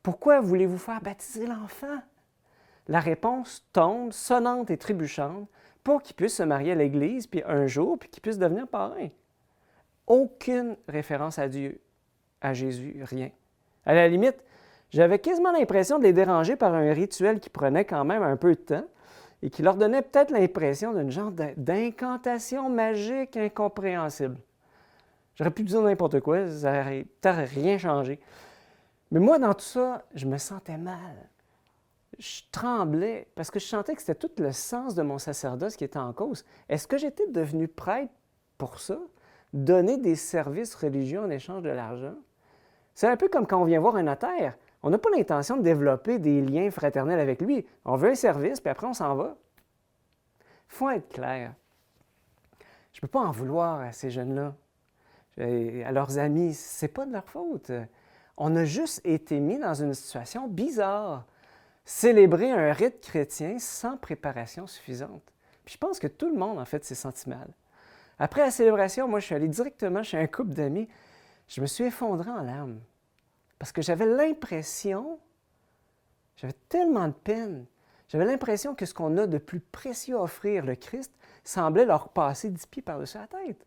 Pourquoi 0.03 0.41
voulez-vous 0.41 0.79
faire 0.79 1.01
baptiser 1.01 1.47
l'enfant? 1.47 1.99
La 2.89 3.01
réponse 3.01 3.67
tombe, 3.73 4.13
sonnante 4.13 4.71
et 4.71 4.77
trébuchante, 4.77 5.49
pour 5.83 6.03
qu'il 6.03 6.15
puisse 6.15 6.37
se 6.37 6.43
marier 6.43 6.73
à 6.73 6.77
l'Église, 6.77 7.27
puis 7.27 7.43
un 7.47 7.67
jour, 7.67 7.99
puis 7.99 8.09
qu'il 8.09 8.23
puisse 8.23 8.39
devenir 8.39 8.69
parrain. 8.69 9.09
Aucune 10.07 10.77
référence 10.89 11.39
à 11.39 11.49
Dieu, 11.49 11.81
à 12.41 12.55
Jésus, 12.55 13.03
rien. 13.05 13.31
À 13.85 13.95
la 13.95 14.09
limite, 14.09 14.45
j'avais 14.93 15.19
quasiment 15.19 15.53
l'impression 15.53 15.99
de 15.99 16.05
les 16.05 16.13
déranger 16.13 16.57
par 16.57 16.75
un 16.75 16.93
rituel 16.93 17.41
qui 17.41 17.51
prenait 17.51 17.85
quand 17.85 18.05
même 18.05 18.23
un 18.23 18.37
peu 18.37 18.55
de 18.55 18.61
temps, 18.61 18.85
et 19.43 19.51
qui 19.51 19.63
leur 19.63 19.77
donnait 19.77 20.03
peut-être 20.03 20.31
l'impression 20.31 20.93
d'une 20.95 21.11
genre 21.11 21.33
d'incantation 21.57 22.69
magique 22.71 23.37
incompréhensible. 23.37 24.37
J'aurais 25.35 25.51
pu 25.51 25.65
dire 25.65 25.83
n'importe 25.83 26.21
quoi, 26.21 26.49
ça 26.49 26.85
n'aurait 26.85 27.07
rien 27.45 27.77
changé. 27.77 28.21
Mais 29.11 29.19
moi, 29.19 29.39
dans 29.39 29.53
tout 29.53 29.65
ça, 29.65 30.05
je 30.15 30.27
me 30.27 30.39
sentais 30.39 30.79
mal. 30.79 31.29
Je 32.19 32.43
tremblais 32.53 33.27
parce 33.35 33.51
que 33.51 33.59
je 33.59 33.67
sentais 33.67 33.95
que 33.95 34.03
c'était 34.03 34.15
tout 34.15 34.31
le 34.39 34.53
sens 34.53 34.95
de 34.95 35.03
mon 35.03 35.19
sacerdoce 35.19 35.77
qui 35.77 35.85
était 35.85 35.99
en 35.99 36.13
cause. 36.13 36.45
Est-ce 36.69 36.87
que 36.87 36.99
j'étais 36.99 37.27
devenu 37.27 37.67
prêtre 37.67 38.13
pour 38.59 38.79
ça? 38.79 38.99
Donner 39.53 39.97
des 39.97 40.15
services 40.15 40.75
religieux 40.75 41.21
en 41.21 41.31
échange 41.31 41.63
de 41.63 41.71
l'argent? 41.71 42.15
C'est 42.95 43.09
un 43.09 43.17
peu 43.17 43.29
comme 43.29 43.47
quand 43.47 43.61
on 43.61 43.65
vient 43.65 43.81
voir 43.81 43.97
un 43.97 44.05
notaire. 44.05 44.55
On 44.83 44.91
n'a 44.91 44.99
pas 44.99 45.11
l'intention 45.11 45.57
de 45.57 45.63
développer 45.63 46.19
des 46.19 46.41
liens 46.41 46.71
fraternels 46.71 47.21
avec 47.21 47.41
lui. 47.41 47.67
On 47.85 47.97
veut 47.97 48.11
un 48.11 48.15
service, 48.15 48.61
puis 48.61 48.71
après 48.71 48.87
on 48.87 48.95
s'en 48.95 49.15
va. 49.15 49.37
Il 50.41 50.75
faut 50.75 50.91
être 50.91 51.09
clair. 51.09 51.55
Je 52.93 52.99
ne 52.99 53.01
peux 53.03 53.09
pas 53.09 53.21
en 53.21 53.31
vouloir 53.31 53.81
à 53.81 53.93
ces 53.93 54.11
jeunes-là, 54.11 54.55
à 55.39 55.93
leurs 55.93 56.19
amis. 56.19 56.55
Ce 56.55 56.85
n'est 56.85 56.93
pas 56.93 57.07
de 57.07 57.13
leur 57.13 57.29
faute. 57.29 57.71
On 58.37 58.57
a 58.57 58.65
juste 58.65 59.01
été 59.05 59.39
mis 59.41 59.59
dans 59.59 59.75
une 59.75 59.95
situation 59.95 60.49
bizarre. 60.49 61.27
Célébrer 61.85 62.51
un 62.51 62.73
rite 62.73 63.01
chrétien 63.01 63.59
sans 63.59 63.97
préparation 63.97 64.67
suffisante. 64.67 65.23
Puis 65.65 65.75
je 65.75 65.79
pense 65.79 65.99
que 65.99 66.07
tout 66.07 66.29
le 66.29 66.39
monde, 66.39 66.59
en 66.59 66.65
fait, 66.65 66.85
s'est 66.85 66.95
senti 66.95 67.29
mal. 67.29 67.49
Après 68.19 68.41
la 68.41 68.51
célébration, 68.51 69.09
moi, 69.09 69.21
je 69.21 69.27
suis 69.27 69.35
allé 69.35 69.49
directement 69.49 70.03
chez 70.03 70.19
un 70.19 70.27
couple 70.27 70.51
d'amis. 70.51 70.89
Je 71.49 71.61
me 71.61 71.67
suis 71.67 71.85
effondré 71.85 72.31
en 72.31 72.43
larmes. 72.43 72.81
Parce 73.63 73.71
que 73.71 73.81
j'avais 73.81 74.07
l'impression, 74.07 75.21
j'avais 76.35 76.57
tellement 76.69 77.07
de 77.07 77.13
peine, 77.13 77.65
j'avais 78.09 78.25
l'impression 78.25 78.75
que 78.75 78.85
ce 78.87 78.93
qu'on 78.93 79.17
a 79.19 79.29
de 79.29 79.39
plus 79.39 79.61
précieux 79.61 80.17
à 80.17 80.23
offrir, 80.23 80.67
le 80.67 80.75
Christ, 80.75 81.13
semblait 81.45 81.85
leur 81.85 82.09
passer 82.09 82.51
dix 82.51 82.67
pieds 82.67 82.83
par-dessus 82.83 83.19
la 83.19 83.29
tête. 83.29 83.65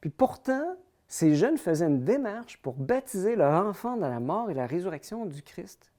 Puis 0.00 0.10
pourtant, 0.10 0.74
ces 1.06 1.36
jeunes 1.36 1.58
faisaient 1.58 1.86
une 1.86 2.02
démarche 2.02 2.56
pour 2.56 2.74
baptiser 2.74 3.36
leur 3.36 3.64
enfant 3.64 3.96
dans 3.96 4.08
la 4.08 4.18
mort 4.18 4.50
et 4.50 4.54
la 4.54 4.66
résurrection 4.66 5.26
du 5.26 5.44
Christ. 5.44 5.92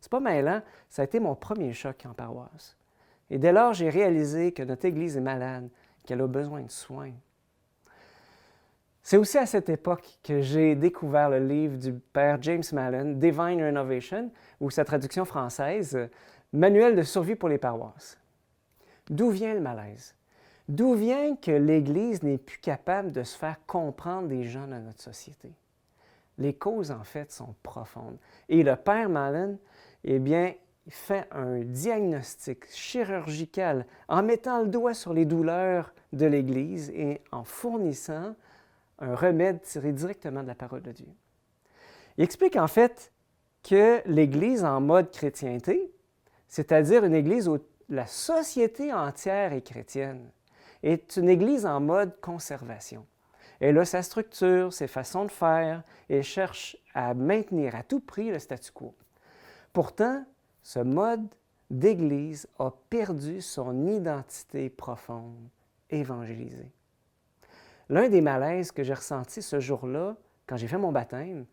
C'est 0.00 0.12
pas 0.12 0.20
mêlant, 0.20 0.62
ça 0.88 1.02
a 1.02 1.06
été 1.06 1.18
mon 1.18 1.34
premier 1.34 1.72
choc 1.72 2.06
en 2.08 2.14
paroisse. 2.14 2.76
Et 3.28 3.38
dès 3.38 3.50
lors, 3.50 3.74
j'ai 3.74 3.90
réalisé 3.90 4.52
que 4.52 4.62
notre 4.62 4.84
Église 4.84 5.16
est 5.16 5.20
malade, 5.20 5.68
qu'elle 6.06 6.20
a 6.20 6.28
besoin 6.28 6.62
de 6.62 6.70
soins. 6.70 7.10
C'est 9.02 9.16
aussi 9.16 9.38
à 9.38 9.46
cette 9.46 9.68
époque 9.68 10.18
que 10.22 10.40
j'ai 10.40 10.74
découvert 10.74 11.30
le 11.30 11.38
livre 11.38 11.78
du 11.78 11.92
père 11.92 12.40
James 12.42 12.62
Mallon, 12.72 13.12
Divine 13.12 13.62
Renovation, 13.64 14.30
ou 14.60 14.70
sa 14.70 14.84
traduction 14.84 15.24
française, 15.24 16.08
Manuel 16.52 16.96
de 16.96 17.02
survie 17.02 17.36
pour 17.36 17.48
les 17.48 17.58
paroisses. 17.58 18.18
D'où 19.08 19.30
vient 19.30 19.54
le 19.54 19.60
malaise? 19.60 20.14
D'où 20.68 20.94
vient 20.94 21.36
que 21.36 21.50
l'Église 21.50 22.22
n'est 22.22 22.38
plus 22.38 22.58
capable 22.58 23.12
de 23.12 23.22
se 23.22 23.38
faire 23.38 23.56
comprendre 23.66 24.28
des 24.28 24.44
gens 24.44 24.66
dans 24.66 24.80
notre 24.80 25.02
société? 25.02 25.52
Les 26.38 26.54
causes, 26.54 26.90
en 26.90 27.04
fait, 27.04 27.30
sont 27.32 27.54
profondes. 27.62 28.18
Et 28.48 28.62
le 28.62 28.76
père 28.76 29.08
Mallon, 29.08 29.58
eh 30.04 30.18
bien, 30.18 30.54
fait 30.88 31.26
un 31.30 31.60
diagnostic 31.60 32.68
chirurgical 32.70 33.86
en 34.08 34.22
mettant 34.22 34.62
le 34.62 34.68
doigt 34.68 34.94
sur 34.94 35.12
les 35.12 35.24
douleurs 35.24 35.92
de 36.12 36.26
l'Église 36.26 36.90
et 36.90 37.20
en 37.30 37.44
fournissant 37.44 38.34
un 39.00 39.14
remède 39.14 39.62
tiré 39.62 39.92
directement 39.92 40.42
de 40.42 40.48
la 40.48 40.54
parole 40.54 40.82
de 40.82 40.92
Dieu. 40.92 41.08
Il 42.16 42.24
explique 42.24 42.56
en 42.56 42.68
fait 42.68 43.12
que 43.62 44.02
l'Église 44.06 44.64
en 44.64 44.80
mode 44.80 45.10
chrétienté, 45.10 45.92
c'est-à-dire 46.48 47.04
une 47.04 47.14
Église 47.14 47.48
où 47.48 47.58
la 47.88 48.06
société 48.06 48.92
entière 48.92 49.52
est 49.52 49.62
chrétienne, 49.62 50.30
est 50.82 51.16
une 51.16 51.28
Église 51.28 51.66
en 51.66 51.80
mode 51.80 52.18
conservation. 52.20 53.06
Elle 53.60 53.78
a 53.78 53.84
sa 53.84 54.02
structure, 54.02 54.72
ses 54.72 54.88
façons 54.88 55.26
de 55.26 55.30
faire 55.30 55.82
et 56.08 56.22
cherche 56.22 56.76
à 56.94 57.12
maintenir 57.12 57.74
à 57.74 57.82
tout 57.82 58.00
prix 58.00 58.30
le 58.30 58.38
statu 58.38 58.72
quo. 58.72 58.94
Pourtant, 59.72 60.24
ce 60.62 60.78
mode 60.78 61.28
d'Église 61.68 62.48
a 62.58 62.70
perdu 62.88 63.40
son 63.40 63.86
identité 63.86 64.70
profonde, 64.70 65.48
évangélisée. 65.90 66.72
L'un 67.90 68.08
des 68.08 68.20
malaises 68.20 68.70
que 68.70 68.84
j'ai 68.84 68.94
ressenti 68.94 69.42
ce 69.42 69.58
jour-là, 69.58 70.16
quand 70.46 70.56
j'ai 70.56 70.68
fait 70.68 70.78
mon 70.78 70.92
baptême, 70.92 71.44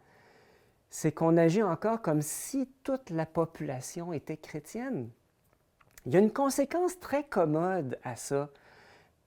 c'est 0.91 1.11
qu'on 1.11 1.35
agit 1.35 1.63
encore 1.63 2.03
comme 2.03 2.21
si 2.21 2.69
toute 2.83 3.09
la 3.09 3.25
population 3.25 4.13
était 4.13 4.37
chrétienne. 4.37 5.09
Il 6.05 6.13
y 6.13 6.15
a 6.15 6.19
une 6.19 6.31
conséquence 6.31 6.99
très 6.99 7.23
commode 7.23 7.97
à 8.03 8.15
ça. 8.15 8.49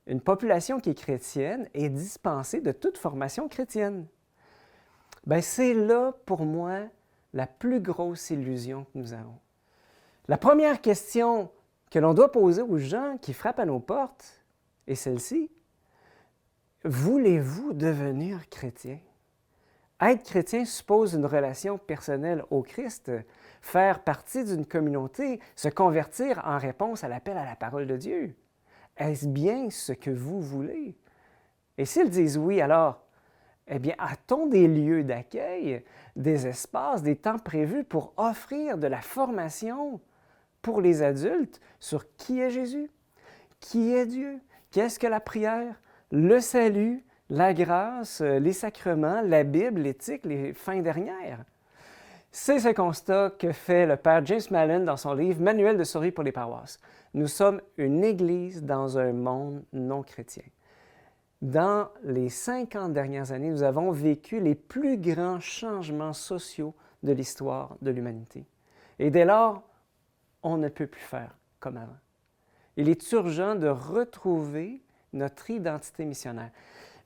Une 0.07 0.21
population 0.21 0.79
qui 0.79 0.91
est 0.91 0.95
chrétienne 0.95 1.69
est 1.75 1.89
dispensée 1.89 2.61
de 2.61 2.71
toute 2.71 2.97
formation 2.97 3.49
chrétienne. 3.49 4.07
Ben, 5.27 5.43
c'est 5.43 5.75
là, 5.75 6.13
pour 6.27 6.47
moi, 6.47 6.83
la 7.35 7.49
plus 7.49 7.81
grosse 7.81 8.31
illusion 8.31 8.85
que 8.85 8.99
nous 8.99 9.13
avons. 9.15 9.39
La 10.29 10.39
première 10.39 10.81
question 10.81 11.51
que 11.91 11.99
l'on 11.99 12.15
doit 12.15 12.31
poser 12.31 12.63
aux 12.63 12.79
gens 12.79 13.19
qui 13.21 13.33
frappent 13.33 13.59
à 13.59 13.67
nos 13.67 13.81
portes 13.81 14.45
est 14.87 14.95
celle-ci. 14.95 15.51
Voulez-vous 16.85 17.75
devenir 17.75 18.49
chrétien? 18.49 18.99
Être 20.01 20.25
chrétien 20.25 20.65
suppose 20.65 21.13
une 21.13 21.27
relation 21.27 21.77
personnelle 21.77 22.43
au 22.51 22.63
Christ, 22.63 23.13
faire 23.61 24.03
partie 24.03 24.45
d'une 24.45 24.65
communauté, 24.65 25.41
se 25.55 25.69
convertir 25.69 26.41
en 26.43 26.57
réponse 26.57 27.05
à 27.05 27.09
l'appel 27.09 27.37
à 27.37 27.45
la 27.45 27.55
parole 27.55 27.87
de 27.87 27.99
Dieu. 27.99 28.35
Est-ce 28.97 29.27
bien 29.27 29.69
ce 29.69 29.93
que 29.93 30.11
vous 30.11 30.41
voulez? 30.41 30.97
Et 31.77 31.85
s'ils 31.85 32.09
disent 32.09 32.39
oui, 32.39 32.63
alors, 32.63 33.05
eh 33.67 33.79
bien, 33.79 33.95
a-t-on 33.99 34.47
des 34.47 34.67
lieux 34.67 35.05
d'accueil, 35.05 35.85
des 36.17 36.47
espaces, 36.47 37.03
des 37.03 37.17
temps 37.17 37.39
prévus 37.39 37.85
pour 37.85 38.15
offrir 38.17 38.79
de 38.79 38.87
la 38.87 39.03
formation 39.03 40.01
pour 40.63 40.81
les 40.81 41.03
adultes 41.03 41.61
sur 41.79 42.17
qui 42.17 42.41
est 42.41 42.51
Jésus, 42.51 42.91
qui 43.61 43.93
est 43.93 44.07
Dieu, 44.07 44.41
qu'est-ce 44.71 44.99
que 44.99 45.07
la 45.07 45.21
prière, 45.21 45.79
le 46.11 46.41
salut, 46.41 47.05
la 47.29 47.55
grâce, 47.55 48.21
les 48.21 48.53
sacrements, 48.53 49.23
la 49.23 49.45
Bible, 49.45 49.83
l'éthique, 49.83 50.25
les 50.25 50.53
fins 50.53 50.81
dernières. 50.81 51.45
C'est 52.33 52.61
ce 52.61 52.69
constat 52.69 53.31
que 53.39 53.53
fait 53.53 53.87
le 53.87 53.97
père 53.97 54.25
James 54.25 54.41
Mallon 54.51 54.85
dans 54.85 54.97
son 54.97 55.15
livre 55.15 55.41
Manuel 55.41 55.77
de 55.77 55.85
survie 55.85 56.13
pour 56.13 56.25
les 56.25 56.33
paroisses. 56.33 56.79
Nous 57.15 57.27
sommes 57.27 57.61
une 57.77 58.05
Église 58.05 58.63
dans 58.63 58.99
un 58.99 59.13
monde 59.13 59.65
non 59.73 60.03
chrétien. 60.03 60.45
Dans 61.43 61.89
les 62.05 62.29
50 62.29 62.93
dernières 62.93 63.33
années, 63.33 63.51
nous 63.51 63.63
avons 63.63 63.91
vécu 63.91 64.41
les 64.41 64.55
plus 64.55 64.97
grands 64.99 65.41
changements 65.41 66.13
sociaux 66.13 66.75
de 67.03 67.13
l'histoire 67.13 67.77
de 67.83 67.91
l'humanité. 67.91 68.45
Et 68.99 69.11
dès 69.11 69.25
lors, 69.25 69.63
on 70.43 70.57
ne 70.57 70.69
peut 70.69 70.87
plus 70.87 71.01
faire 71.01 71.35
comme 71.59 71.79
avant. 71.79 71.97
Il 72.77 72.89
est 72.89 73.11
urgent 73.13 73.55
de 73.55 73.69
retrouver 73.69 74.83
notre 75.13 75.51
identité 75.51 76.05
missionnaire. 76.05 76.51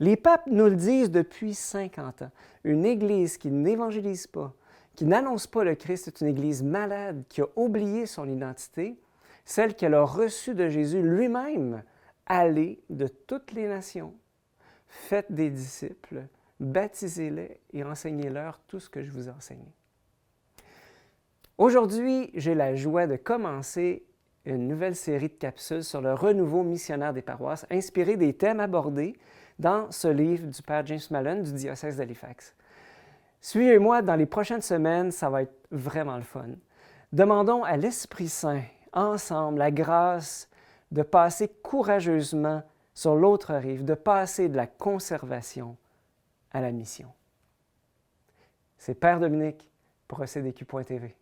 Les 0.00 0.16
papes 0.16 0.46
nous 0.46 0.64
le 0.64 0.76
disent 0.76 1.11
depuis 1.11 1.54
50 1.54 2.23
ans. 2.23 2.30
Une 2.64 2.84
Église 2.84 3.38
qui 3.38 3.50
n'évangélise 3.50 4.26
pas, 4.26 4.52
qui 4.96 5.04
n'annonce 5.04 5.46
pas 5.46 5.64
le 5.64 5.75
Christ, 5.75 6.08
est 6.08 6.20
une 6.20 6.28
Église 6.28 6.62
malade, 6.62 7.25
qui 7.28 7.40
a 7.40 7.46
oublié 7.56 8.06
son 8.06 8.28
identité, 8.28 8.99
celle 9.44 9.75
qu'elle 9.75 9.94
a 9.94 10.04
reçue 10.04 10.54
de 10.54 10.68
Jésus 10.68 11.02
lui-même. 11.02 11.82
Allez 12.26 12.80
de 12.90 13.06
toutes 13.06 13.52
les 13.52 13.68
nations, 13.68 14.14
faites 14.88 15.30
des 15.30 15.50
disciples, 15.50 16.26
baptisez-les 16.58 17.61
et 17.73 17.84
enseignez-leur 17.84 18.61
tout 18.66 18.80
ce 18.80 18.88
que 18.88 19.02
je 19.02 19.11
vous 19.11 19.28
ai 19.28 19.30
enseigné. 19.30 19.66
Aujourd'hui, 21.58 22.30
j'ai 22.34 22.54
la 22.54 22.75
joie 22.75 23.06
de 23.06 23.16
commencer 23.16 24.04
une 24.44 24.68
nouvelle 24.68 24.96
série 24.96 25.28
de 25.28 25.34
capsules 25.34 25.84
sur 25.84 26.00
le 26.00 26.14
renouveau 26.14 26.62
missionnaire 26.62 27.12
des 27.12 27.22
paroisses, 27.22 27.66
inspirée 27.70 28.16
des 28.16 28.34
thèmes 28.34 28.60
abordés 28.60 29.16
dans 29.58 29.90
ce 29.90 30.08
livre 30.08 30.46
du 30.46 30.62
Père 30.62 30.84
James 30.86 31.00
Mallon 31.10 31.42
du 31.42 31.52
diocèse 31.52 31.96
d'Halifax. 31.96 32.54
Suivez-moi 33.40 34.02
dans 34.02 34.16
les 34.16 34.26
prochaines 34.26 34.62
semaines, 34.62 35.10
ça 35.10 35.30
va 35.30 35.42
être 35.42 35.54
vraiment 35.70 36.16
le 36.16 36.22
fun. 36.22 36.48
Demandons 37.12 37.62
à 37.62 37.76
l'Esprit 37.76 38.28
Saint, 38.28 38.62
ensemble, 38.92 39.58
la 39.58 39.70
grâce 39.70 40.48
de 40.90 41.02
passer 41.02 41.48
courageusement 41.62 42.62
sur 42.94 43.14
l'autre 43.16 43.54
rive, 43.54 43.84
de 43.84 43.94
passer 43.94 44.48
de 44.48 44.56
la 44.56 44.66
conservation 44.66 45.76
à 46.52 46.60
la 46.60 46.70
mission. 46.70 47.12
C'est 48.78 48.94
Père 48.94 49.20
Dominique 49.20 49.70
pour 50.06 50.22
ECDQ.tv. 50.22 51.14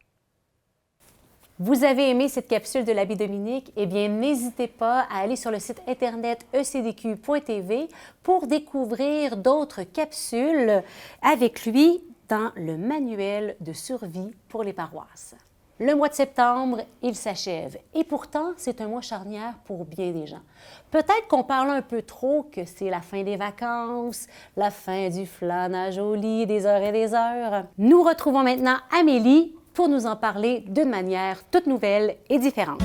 Vous 1.58 1.84
avez 1.84 2.08
aimé 2.08 2.28
cette 2.28 2.48
capsule 2.48 2.86
de 2.86 2.92
l'Abbé 2.92 3.14
Dominique? 3.14 3.72
Eh 3.76 3.84
bien, 3.84 4.08
n'hésitez 4.08 4.68
pas 4.68 5.06
à 5.10 5.18
aller 5.20 5.36
sur 5.36 5.50
le 5.50 5.58
site 5.58 5.82
internet 5.86 6.46
ecdq.tv 6.54 7.88
pour 8.22 8.46
découvrir 8.46 9.36
d'autres 9.36 9.82
capsules 9.82 10.82
avec 11.20 11.66
lui 11.66 12.02
dans 12.30 12.52
le 12.56 12.78
manuel 12.78 13.56
de 13.60 13.74
survie 13.74 14.30
pour 14.48 14.64
les 14.64 14.72
paroisses. 14.72 15.36
Le 15.78 15.94
mois 15.94 16.08
de 16.08 16.14
septembre, 16.14 16.80
il 17.02 17.14
s'achève. 17.14 17.76
Et 17.92 18.04
pourtant, 18.04 18.52
c'est 18.56 18.80
un 18.80 18.88
mois 18.88 19.00
charnière 19.02 19.54
pour 19.64 19.84
bien 19.84 20.10
des 20.10 20.26
gens. 20.26 20.42
Peut-être 20.90 21.28
qu'on 21.28 21.44
parle 21.44 21.70
un 21.70 21.82
peu 21.82 22.00
trop 22.00 22.44
que 22.44 22.64
c'est 22.64 22.88
la 22.88 23.02
fin 23.02 23.24
des 23.24 23.36
vacances, 23.36 24.26
la 24.56 24.70
fin 24.70 25.10
du 25.10 25.26
flanage 25.26 25.98
au 25.98 26.14
lit, 26.14 26.46
des 26.46 26.64
heures 26.64 26.82
et 26.82 26.92
des 26.92 27.14
heures. 27.14 27.64
Nous 27.76 28.02
retrouvons 28.02 28.42
maintenant 28.42 28.76
Amélie 28.98 29.54
pour 29.74 29.88
nous 29.88 30.06
en 30.06 30.16
parler 30.16 30.64
d'une 30.66 30.90
manière 30.90 31.48
toute 31.50 31.66
nouvelle 31.66 32.16
et 32.28 32.38
différente. 32.38 32.80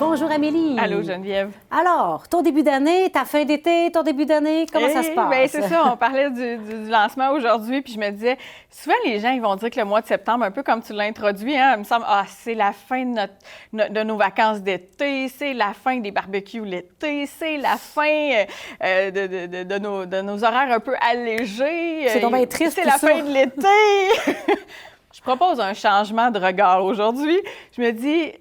Bonjour 0.00 0.30
Amélie. 0.32 0.78
Allô 0.80 1.02
Geneviève. 1.02 1.50
Alors, 1.70 2.26
ton 2.26 2.40
début 2.40 2.62
d'année, 2.62 3.10
ta 3.10 3.26
fin 3.26 3.44
d'été, 3.44 3.90
ton 3.92 4.02
début 4.02 4.24
d'année, 4.24 4.64
comment 4.72 4.88
ça 4.88 5.02
se 5.02 5.10
Eh, 5.10 5.14
passe? 5.14 5.28
ben, 5.30 5.46
c'est 5.46 5.62
ça, 5.68 5.92
on 5.92 5.96
parlait 5.98 6.30
du, 6.30 6.56
du- 6.56 6.84
du 6.84 6.88
lancement 6.90 7.30
aujourd'hui, 7.32 7.82
puis 7.82 7.92
je 7.92 7.98
me 7.98 8.08
disais, 8.10 8.38
souvent 8.70 8.96
les 9.04 9.20
gens 9.20 9.30
ils 9.30 9.42
vont 9.42 9.54
dire 9.56 9.68
que 9.68 9.78
le 9.78 9.84
mois 9.84 10.00
de 10.00 10.06
septembre, 10.06 10.44
un 10.44 10.50
peu 10.50 10.62
comme 10.62 10.82
tu 10.82 10.94
l'as 10.94 11.04
introduit, 11.04 11.54
hein, 11.56 11.72
il 11.74 11.80
me 11.80 11.84
semble, 11.84 12.06
ah, 12.08 12.24
c'est 12.26 12.54
la 12.54 12.72
fin 12.72 13.04
de, 13.04 13.10
notre, 13.14 13.34
no- 13.74 13.88
de 13.90 14.02
nos 14.02 14.16
vacances 14.16 14.60
d'été, 14.62 15.28
c'est 15.28 15.52
la 15.52 15.74
fin 15.74 15.98
des 15.98 16.10
barbecues 16.10 16.64
l'été, 16.64 17.26
c'est 17.26 17.58
la 17.58 17.76
fin 17.76 18.06
euh, 18.08 18.44
euh, 18.82 19.10
de, 19.10 19.26
de- 19.26 19.46
de- 19.46 19.62
de 19.64 19.78
nos, 19.78 20.06
de 20.06 20.20
nos 20.22 20.42
horaires 20.42 20.72
un 20.72 20.80
peu 20.80 20.94
allégés. 21.08 22.08
C'est 22.08 22.26
bien 22.26 22.46
triste, 22.46 22.72
C'est 22.76 22.84
la 22.86 22.92
ça. 22.96 23.06
fin 23.06 23.22
de 23.22 23.28
l'été. 23.30 24.48
je 25.12 25.20
propose 25.20 25.60
un 25.60 25.74
changement 25.74 26.30
de 26.30 26.38
regard 26.40 26.82
aujourd'hui. 26.86 27.38
Je 27.76 27.82
me 27.82 27.90
dis, 27.92 28.32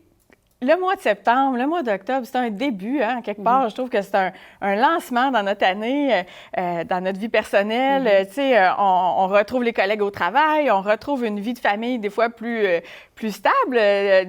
le 0.61 0.75
mois 0.77 0.95
de 0.97 1.01
septembre, 1.01 1.57
le 1.57 1.65
mois 1.65 1.83
d'octobre, 1.83 2.25
c'est 2.25 2.35
un 2.37 2.49
début, 2.49 3.01
hein, 3.01 3.21
quelque 3.21 3.41
part. 3.41 3.69
Je 3.69 3.75
trouve 3.75 3.87
que 3.89 4.01
c'est 4.01 4.15
un, 4.15 4.31
un 4.59 4.75
lancement 4.75 5.31
dans 5.31 5.41
notre 5.41 5.65
année, 5.65 6.13
euh, 6.13 6.23
euh, 6.57 6.83
dans 6.83 7.01
notre 7.01 7.17
vie 7.17 7.29
personnelle. 7.29 8.05
Euh, 8.07 8.25
Tu 8.25 8.33
sais, 8.33 8.57
euh, 8.59 8.69
on, 8.77 9.13
on 9.19 9.27
retrouve 9.27 9.63
les 9.63 9.71
collègues 9.71 10.01
au 10.01 10.11
travail, 10.11 10.69
on 10.69 10.81
retrouve 10.81 11.23
une 11.23 11.39
vie 11.39 11.53
de 11.53 11.59
famille 11.59 11.97
des 11.97 12.09
fois 12.09 12.29
plus, 12.29 12.65
euh, 12.65 12.79
plus 13.15 13.31
stable. 13.31 13.75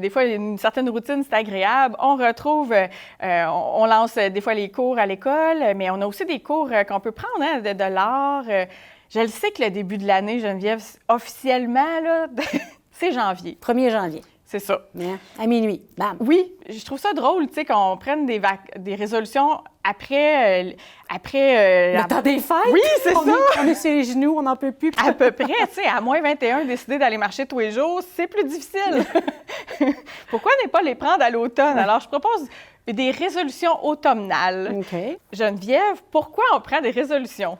Des 0.01 0.09
fois, 0.11 0.25
une 0.25 0.57
certaine 0.57 0.89
routine, 0.89 1.25
c'est 1.29 1.35
agréable. 1.35 1.97
On 1.99 2.15
retrouve, 2.15 2.73
euh, 2.73 2.87
on, 3.21 3.83
on 3.83 3.87
lance 3.87 4.15
des 4.15 4.41
fois 4.41 4.55
les 4.55 4.71
cours 4.71 4.99
à 5.01 5.07
l'école, 5.07 5.75
mais 5.75 5.91
on 5.91 6.01
a 6.01 6.07
aussi 6.07 6.25
des 6.27 6.39
cours 6.41 6.71
qu'on 6.89 7.01
peut 7.01 7.13
prendre, 7.13 7.43
hein, 7.43 7.59
de, 7.59 7.73
de 7.73 7.85
l'art. 7.93 8.45
Je 9.13 9.19
le 9.19 9.27
sais 9.27 9.51
que 9.51 9.65
le 9.65 9.71
début 9.71 9.99
de 9.99 10.07
l'année, 10.07 10.39
Geneviève, 10.39 10.81
officiellement, 11.09 12.01
là, 12.05 12.27
c'est 12.93 13.11
janvier. 13.11 13.59
1er 13.61 13.91
janvier, 13.91 14.23
C'est 14.51 14.59
ça. 14.59 14.81
hein, 15.01 15.17
à 15.39 15.47
minuit. 15.47 15.81
Bam. 15.97 16.17
Oui, 16.19 16.53
je 16.69 16.85
trouve 16.85 16.99
ça 16.99 17.13
drôle, 17.13 17.47
tu 17.47 17.55
sais, 17.55 17.65
qu'on 17.65 17.97
prenne 17.97 18.27
des, 18.27 18.41
vac- 18.41 18.77
des 18.79 18.97
résolutions 18.97 19.61
après, 19.85 20.65
euh, 20.65 20.73
après 21.09 21.57
euh, 21.57 21.93
Le 21.93 21.99
la- 21.99 22.05
temps 22.09 22.21
des 22.21 22.41
fêtes? 22.41 22.57
Oui, 22.73 22.81
c'est 23.05 23.15
ça. 23.15 23.21
Est, 23.21 23.61
on 23.61 23.67
est 23.69 23.75
sur 23.77 23.91
les 23.91 24.03
genoux, 24.03 24.35
on 24.37 24.43
n'en 24.43 24.57
peut 24.57 24.73
plus. 24.73 24.91
à 25.07 25.13
peu 25.13 25.31
près, 25.31 25.47
tu 25.69 25.75
sais, 25.83 25.87
à 25.87 26.01
moins 26.01 26.21
21, 26.21 26.65
décider 26.65 26.99
d'aller 26.99 27.17
marcher 27.17 27.47
tous 27.47 27.61
les 27.61 27.71
jours, 27.71 28.01
c'est 28.17 28.27
plus 28.27 28.43
difficile. 28.43 29.05
Pourquoi 30.31 30.51
ne 30.65 30.69
pas 30.69 30.83
les 30.83 30.97
prendre 30.97 31.23
à 31.23 31.31
l'automne? 31.31 31.79
Alors, 31.79 32.01
je 32.01 32.09
propose 32.09 32.49
des 32.89 33.13
résolutions 33.13 33.85
automnales. 33.87 34.75
OK. 34.81 34.99
Geneviève, 35.33 36.03
pourquoi 36.11 36.43
on 36.55 36.61
prend 36.61 36.81
des 36.81 36.91
résolutions? 36.91 37.57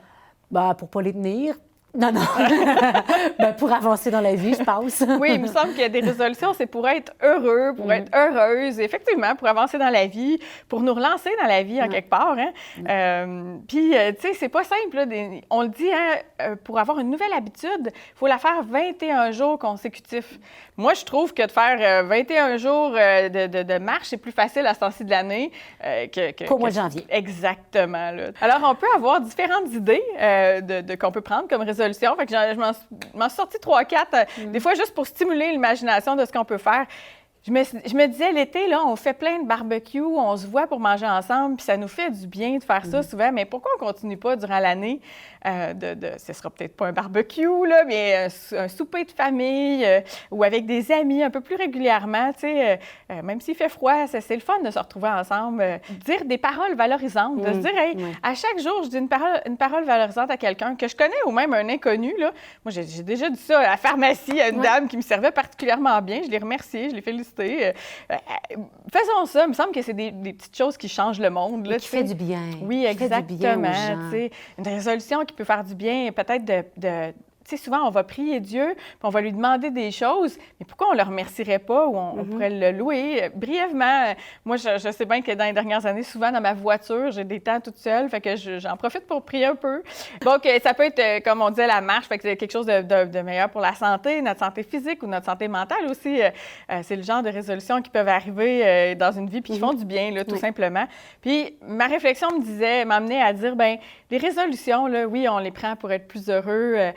Ben, 0.49 0.73
pour 0.73 0.89
pas 0.89 1.01
les 1.01 1.13
tenir. 1.13 1.55
Non, 1.93 2.11
non. 2.11 2.21
ben, 3.39 3.53
pour 3.53 3.71
avancer 3.71 4.11
dans 4.11 4.21
la 4.21 4.35
vie, 4.35 4.53
je 4.53 4.63
pense. 4.63 5.03
Oui, 5.19 5.31
il 5.33 5.41
me 5.41 5.47
semble 5.47 5.73
que 5.73 5.87
des 5.89 5.99
résolutions, 5.99 6.53
c'est 6.53 6.65
pour 6.65 6.87
être 6.87 7.11
heureux, 7.21 7.73
pour 7.75 7.91
être 7.91 8.09
heureuse, 8.15 8.79
effectivement, 8.79 9.35
pour 9.35 9.47
avancer 9.47 9.77
dans 9.77 9.89
la 9.89 10.07
vie, 10.07 10.39
pour 10.69 10.81
nous 10.81 10.93
relancer 10.93 11.31
dans 11.41 11.47
la 11.47 11.63
vie 11.63 11.81
en 11.81 11.89
quelque 11.89 12.09
part. 12.09 12.37
Hein? 12.37 12.51
Euh, 12.87 13.57
Puis, 13.67 13.95
euh, 13.97 14.13
tu 14.13 14.27
sais, 14.27 14.33
c'est 14.33 14.49
pas 14.49 14.63
simple. 14.63 14.95
là, 14.95 15.05
on 15.49 15.63
le 15.63 15.69
dit, 15.69 15.91
hein, 15.91 16.15
euh, 16.41 16.55
pour 16.63 16.79
avoir 16.79 16.99
une 16.99 17.09
nouvelle 17.09 17.33
habitude, 17.33 17.87
il 17.87 18.15
faut 18.15 18.27
la 18.27 18.37
faire 18.37 18.63
21 18.63 19.31
jours 19.31 19.59
consécutifs. 19.59 20.39
Moi, 20.81 20.93
je 20.95 21.05
trouve 21.05 21.31
que 21.33 21.45
de 21.45 21.51
faire 21.51 21.77
euh, 21.79 22.07
21 22.07 22.57
jours 22.57 22.93
euh, 22.97 23.29
de, 23.29 23.45
de- 23.45 23.61
de 23.63 23.77
marche, 23.77 24.07
c'est 24.07 24.17
plus 24.17 24.31
facile 24.31 24.65
à 24.65 24.73
ce 24.73 24.79
temps-ci 24.79 25.05
de 25.05 25.11
l'année 25.11 25.51
euh, 25.83 26.07
que, 26.07 26.31
que- 26.31 26.45
Qu'au 26.45 26.57
mois 26.57 26.69
de 26.69 26.73
janvier. 26.75 27.05
Exactement. 27.09 28.11
là. 28.11 28.31
Alors, 28.41 28.67
on 28.69 28.73
peut 28.75 28.87
avoir 28.95 29.21
différentes 29.21 29.71
idées 29.71 30.01
euh, 30.19 30.59
de, 30.61 30.81
de- 30.81 30.95
qu'on 30.95 31.11
peut 31.11 31.21
prendre 31.21 31.47
comme 31.47 31.61
résolution. 31.61 32.15
Fait 32.17 32.25
que 32.25 32.31
je 32.33 32.55
m'en- 32.59 32.73
suis 33.29 33.35
sortie 33.35 33.57
3-4, 33.57 34.25
Mm. 34.39 34.51
des 34.51 34.59
fois 34.59 34.73
juste 34.73 34.93
pour 34.95 35.05
stimuler 35.05 35.51
l'imagination 35.51 36.15
de 36.15 36.25
ce 36.25 36.31
qu'on 36.31 36.45
peut 36.45 36.57
faire. 36.57 36.85
Je 37.43 37.51
me, 37.51 37.63
je 37.63 37.95
me 37.95 38.05
disais, 38.07 38.31
l'été, 38.31 38.67
là, 38.67 38.81
on 38.85 38.95
fait 38.95 39.13
plein 39.13 39.39
de 39.41 39.47
barbecues, 39.47 39.99
on 40.01 40.37
se 40.37 40.45
voit 40.45 40.67
pour 40.67 40.79
manger 40.79 41.07
ensemble, 41.07 41.55
puis 41.55 41.65
ça 41.65 41.75
nous 41.75 41.87
fait 41.87 42.11
du 42.11 42.27
bien 42.27 42.57
de 42.57 42.63
faire 42.63 42.85
ça 42.85 42.99
Mm. 42.99 43.03
souvent. 43.03 43.31
Mais 43.31 43.45
pourquoi 43.45 43.71
on 43.77 43.79
continue 43.85 44.17
pas 44.17 44.35
durant 44.35 44.59
l'année 44.59 45.01
euh, 45.47 45.73
de, 45.73 45.93
de- 45.95 46.11
Ce 46.19 46.33
sera 46.33 46.51
peut-être 46.51 46.75
pas 46.77 46.85
un 46.87 46.91
barbecue, 46.91 47.47
là, 47.67 47.83
mais 47.87 48.15
un, 48.25 48.29
sou- 48.29 48.55
un 48.55 48.67
souper 48.67 49.05
de 49.05 49.11
famille 49.11 49.83
euh, 49.83 50.01
ou 50.29 50.43
avec 50.43 50.67
des 50.67 50.91
amis 50.91 51.23
un 51.23 51.31
peu 51.31 51.41
plus 51.41 51.55
régulièrement, 51.55 52.31
tu 52.33 52.41
sais, 52.41 52.69
euh, 52.73 52.75
euh, 53.11 53.21
même 53.23 53.41
s'il 53.41 53.55
fait 53.55 53.69
froid, 53.69 54.05
c'est 54.05 54.21
c'est 54.21 54.35
le 54.35 54.41
fun 54.41 54.59
de 54.63 54.69
se 54.69 54.77
retrouver 54.77 55.09
ensemble. 55.09 55.63
euh, 55.63 55.77
dire 56.05 56.23
des 56.25 56.37
paroles 56.37 56.75
valorisantes, 56.75 57.37
de 57.41 57.53
se 57.53 57.57
Mm. 57.57 57.61
dire, 57.61 57.77
hey, 57.79 57.97
à 58.21 58.35
chaque 58.35 58.59
jour, 58.59 58.81
je 58.83 58.89
dis 58.89 58.97
une 58.99 59.09
parole, 59.09 59.41
une 59.47 59.57
parole 59.57 59.83
valorisante 59.83 60.29
à 60.29 60.37
quelqu'un 60.37 60.75
que 60.75 60.87
je 60.87 60.95
connais 60.95 61.15
ou 61.25 61.31
même 61.31 61.53
un 61.55 61.67
inconnu. 61.69 62.13
Là. 62.19 62.31
Moi, 62.63 62.71
j'ai 62.71 62.83
j'ai 62.83 63.01
déjà 63.01 63.31
dit 63.31 63.39
ça 63.41 63.59
à 63.61 63.63
la 63.71 63.77
pharmacie 63.77 64.39
à 64.39 64.49
une 64.49 64.61
dame 64.61 64.87
qui 64.87 64.95
me 64.97 65.01
servait 65.01 65.31
particulièrement 65.31 65.99
bien. 66.03 66.21
Je 66.23 66.29
l'ai 66.29 66.37
remerciée, 66.37 66.91
je 66.91 66.95
l'ai 66.95 67.01
félicité. 67.01 67.30
Euh, 67.39 67.71
euh, 68.11 68.15
faisons 68.93 69.25
ça. 69.25 69.43
Il 69.45 69.49
me 69.49 69.53
semble 69.53 69.71
que 69.71 69.81
c'est 69.81 69.93
des, 69.93 70.11
des 70.11 70.33
petites 70.33 70.55
choses 70.57 70.77
qui 70.77 70.87
changent 70.89 71.19
le 71.19 71.29
monde. 71.29 71.65
Là, 71.67 71.77
qui 71.77 71.87
fait 71.87 72.03
du 72.03 72.15
bien. 72.15 72.41
Oui, 72.61 72.85
Qui 72.91 72.97
fait 72.97 73.21
du 73.23 73.35
bien 73.35 73.57
aux 73.57 73.63
exactement. 73.63 73.73
gens. 73.73 74.29
Une 74.57 74.67
résolution 74.67 75.25
qui 75.25 75.33
peut 75.33 75.43
faire 75.43 75.63
du 75.63 75.75
bien, 75.75 76.11
peut-être 76.11 76.45
de. 76.45 76.63
de- 76.77 77.13
tu 77.51 77.57
sais, 77.57 77.63
souvent, 77.63 77.85
on 77.85 77.89
va 77.89 78.03
prier 78.03 78.39
Dieu, 78.39 78.73
puis 78.75 78.85
on 79.03 79.09
va 79.09 79.19
lui 79.21 79.31
demander 79.33 79.71
des 79.71 79.91
choses, 79.91 80.37
mais 80.59 80.65
pourquoi 80.65 80.87
on 80.89 80.93
ne 80.93 80.97
le 80.97 81.03
remercierait 81.03 81.59
pas 81.59 81.85
ou 81.85 81.97
on, 81.97 82.13
on 82.13 82.23
Mhm. 82.23 82.29
pourrait 82.29 82.49
le 82.49 82.71
louer? 82.77 83.29
Brièvement, 83.35 84.13
moi, 84.45 84.55
je, 84.57 84.77
je 84.77 84.91
sais 84.91 85.05
bien 85.05 85.21
que 85.21 85.31
dans 85.33 85.43
les 85.45 85.51
dernières 85.53 85.85
années, 85.85 86.03
souvent 86.03 86.31
dans 86.31 86.39
ma 86.41 86.53
voiture, 86.53 87.11
j'ai 87.11 87.23
des 87.25 87.39
temps 87.41 87.59
toute 87.59 87.77
seule, 87.77 88.09
fait 88.09 88.21
que 88.21 88.35
je- 88.37 88.59
j'en 88.59 88.77
profite 88.77 89.05
pour 89.05 89.23
prier 89.23 89.45
un 89.47 89.55
peu. 89.55 89.83
Donc, 90.21 90.45
euh, 90.45 90.59
ça 90.63 90.73
peut 90.73 90.83
être, 90.85 90.99
euh, 90.99 91.19
comme 91.19 91.41
on 91.41 91.49
disait, 91.49 91.67
la 91.67 91.81
marche, 91.81 92.07
fait 92.07 92.17
que 92.17 92.23
c'est 92.23 92.37
quelque 92.37 92.51
chose 92.51 92.65
de, 92.67 92.81
de- 92.81 93.11
de 93.11 93.19
meilleur 93.21 93.49
pour 93.49 93.61
la 93.61 93.73
santé, 93.75 94.21
notre 94.21 94.39
santé 94.39 94.63
physique 94.63 95.03
ou 95.03 95.07
notre 95.07 95.25
santé 95.25 95.47
mentale 95.47 95.85
aussi. 95.89 96.21
Euh, 96.21 96.29
c'est 96.83 96.95
le 96.95 97.03
genre 97.03 97.21
de 97.21 97.29
résolutions 97.29 97.81
qui 97.81 97.89
peuvent 97.89 98.07
arriver 98.07 98.95
dans 98.95 99.11
une 99.11 99.29
vie 99.29 99.41
puis 99.41 99.53
qui 99.53 99.59
font 99.59 99.73
du 99.73 99.85
bien, 99.85 100.11
là, 100.11 100.23
tout 100.23 100.33
Oui. 100.35 100.39
simplement. 100.39 100.85
Puis 101.21 101.57
ma 101.67 101.87
réflexion 101.87 102.29
me 102.31 102.41
disait, 102.41 102.85
m'amenait 102.85 103.21
à 103.21 103.33
dire, 103.33 103.55
ben 103.55 103.77
les 104.09 104.17
résolutions, 104.17 104.87
là, 104.87 105.05
oui, 105.07 105.27
on 105.29 105.39
les 105.39 105.51
prend 105.51 105.75
pour 105.75 105.91
être 105.91 106.07
plus 106.07 106.29
heureux, 106.29 106.75
euh, 106.77 106.91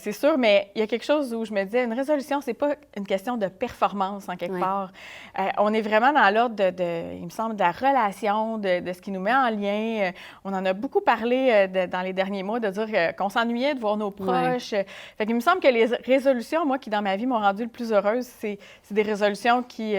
c'est 0.00 0.12
sûr, 0.12 0.36
mais 0.38 0.70
il 0.74 0.80
y 0.80 0.82
a 0.82 0.86
quelque 0.86 1.04
chose 1.04 1.32
où 1.34 1.44
je 1.44 1.52
me 1.52 1.62
disais, 1.64 1.84
une 1.84 1.92
résolution, 1.92 2.40
c'est 2.40 2.54
pas 2.54 2.74
une 2.96 3.06
question 3.06 3.36
de 3.36 3.46
performance 3.46 4.28
en 4.28 4.36
quelque 4.36 4.54
Oui. 4.54 4.60
part. 4.60 4.90
Euh, 5.38 5.42
on 5.58 5.72
est 5.72 5.82
vraiment 5.82 6.12
dans 6.12 6.34
l'ordre 6.34 6.56
de, 6.56 6.70
de- 6.70 7.14
il 7.16 7.24
me 7.24 7.30
semble, 7.30 7.54
de 7.54 7.60
la 7.60 7.70
relation, 7.72 8.58
de, 8.58 8.80
de 8.80 8.92
ce 8.92 9.00
qui 9.00 9.10
nous 9.10 9.20
met 9.20 9.34
en 9.34 9.50
lien. 9.50 10.08
Euh, 10.08 10.12
on 10.44 10.52
en 10.52 10.64
a 10.64 10.72
beaucoup 10.72 11.00
parlé 11.00 11.50
euh, 11.52 11.66
de- 11.66 11.90
dans 11.90 12.00
les 12.02 12.12
derniers 12.12 12.42
mois, 12.42 12.58
de 12.60 12.68
dire 12.68 13.14
qu'on 13.16 13.28
s'ennuyait 13.28 13.74
de 13.74 13.80
voir 13.80 13.96
nos 13.96 14.10
proches. 14.10 14.70
Fait 15.16 15.26
qu'il 15.26 15.34
me 15.34 15.40
semble 15.40 15.60
que 15.60 15.68
les 15.68 15.86
résolutions, 16.04 16.64
moi, 16.66 16.78
qui 16.78 16.90
dans 16.90 17.02
ma 17.02 17.16
vie 17.16 17.26
m'ont 17.26 17.38
rendue 17.38 17.64
le 17.64 17.68
plus 17.68 17.92
heureuse, 17.92 18.26
c'est 18.26 18.58
des 18.90 19.02
résolutions 19.02 19.62
qui, 19.62 19.94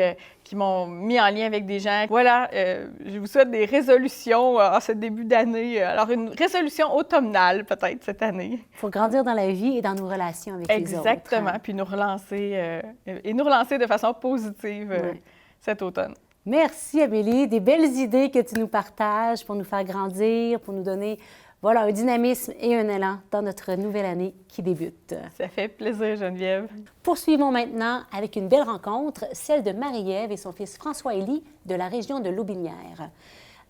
qui 0.51 0.57
m'ont 0.57 0.85
mis 0.85 1.17
en 1.17 1.29
lien 1.29 1.45
avec 1.45 1.65
des 1.65 1.79
gens. 1.79 2.05
Voilà, 2.09 2.49
euh, 2.53 2.87
je 3.05 3.17
vous 3.19 3.25
souhaite 3.25 3.51
des 3.51 3.63
résolutions 3.63 4.59
euh, 4.59 4.75
en 4.75 4.81
ce 4.81 4.91
début 4.91 5.23
d'année. 5.23 5.81
Alors, 5.81 6.11
une 6.11 6.27
résolution 6.27 6.93
automnale, 6.93 7.63
peut-être, 7.63 8.03
cette 8.03 8.21
année. 8.21 8.59
Il 8.73 8.77
faut 8.77 8.89
grandir 8.89 9.23
dans 9.23 9.33
la 9.33 9.47
vie 9.47 9.77
et 9.77 9.81
dans 9.81 9.93
nos 9.93 10.09
relations 10.09 10.55
avec 10.55 10.67
les 10.67 10.93
autres. 10.93 11.07
Exactement. 11.07 11.51
hein. 11.53 11.59
Puis 11.63 11.73
nous 11.73 11.85
relancer, 11.85 12.51
euh, 12.55 12.81
et 13.05 13.33
nous 13.33 13.45
relancer 13.45 13.77
de 13.77 13.87
façon 13.87 14.13
positive 14.13 14.91
euh, 14.91 15.13
cet 15.61 15.81
automne. 15.81 16.15
Merci 16.45 17.01
Amélie, 17.01 17.47
des 17.47 17.61
belles 17.61 17.95
idées 17.95 18.29
que 18.29 18.39
tu 18.39 18.59
nous 18.59 18.67
partages 18.67 19.45
pour 19.45 19.55
nous 19.55 19.63
faire 19.63 19.85
grandir, 19.85 20.59
pour 20.59 20.73
nous 20.73 20.83
donner 20.83 21.17
voilà, 21.61 21.81
un 21.81 21.91
dynamisme 21.91 22.53
et 22.59 22.75
un 22.75 22.89
élan 22.89 23.19
dans 23.29 23.43
notre 23.43 23.73
nouvelle 23.75 24.05
année 24.05 24.33
qui 24.47 24.63
débute. 24.63 25.13
Ça 25.37 25.47
fait 25.47 25.67
plaisir, 25.67 26.15
Geneviève. 26.15 26.67
Poursuivons 27.03 27.51
maintenant 27.51 28.01
avec 28.11 28.35
une 28.35 28.47
belle 28.47 28.63
rencontre, 28.63 29.25
celle 29.33 29.61
de 29.61 29.71
Marie-Ève 29.71 30.31
et 30.31 30.37
son 30.37 30.51
fils 30.53 30.75
François-Élie 30.77 31.43
de 31.67 31.75
la 31.75 31.87
région 31.87 32.19
de 32.19 32.29
l'Aubinière. 32.29 33.11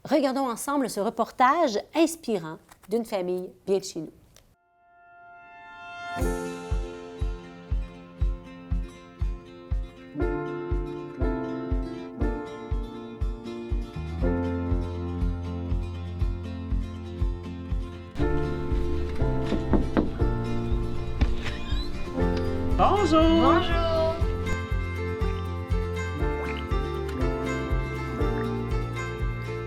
Regardons 0.05 0.49
ensemble 0.49 0.89
ce 0.89 1.01
reportage 1.01 1.77
inspirant 1.93 2.57
d'une 2.89 3.05
famille 3.05 3.49
bien 3.67 3.77
de 3.79 3.83
chez 3.83 3.99
nous. 3.99 4.11
Bonjour! 23.11 23.29
Bonjour. 23.41 24.15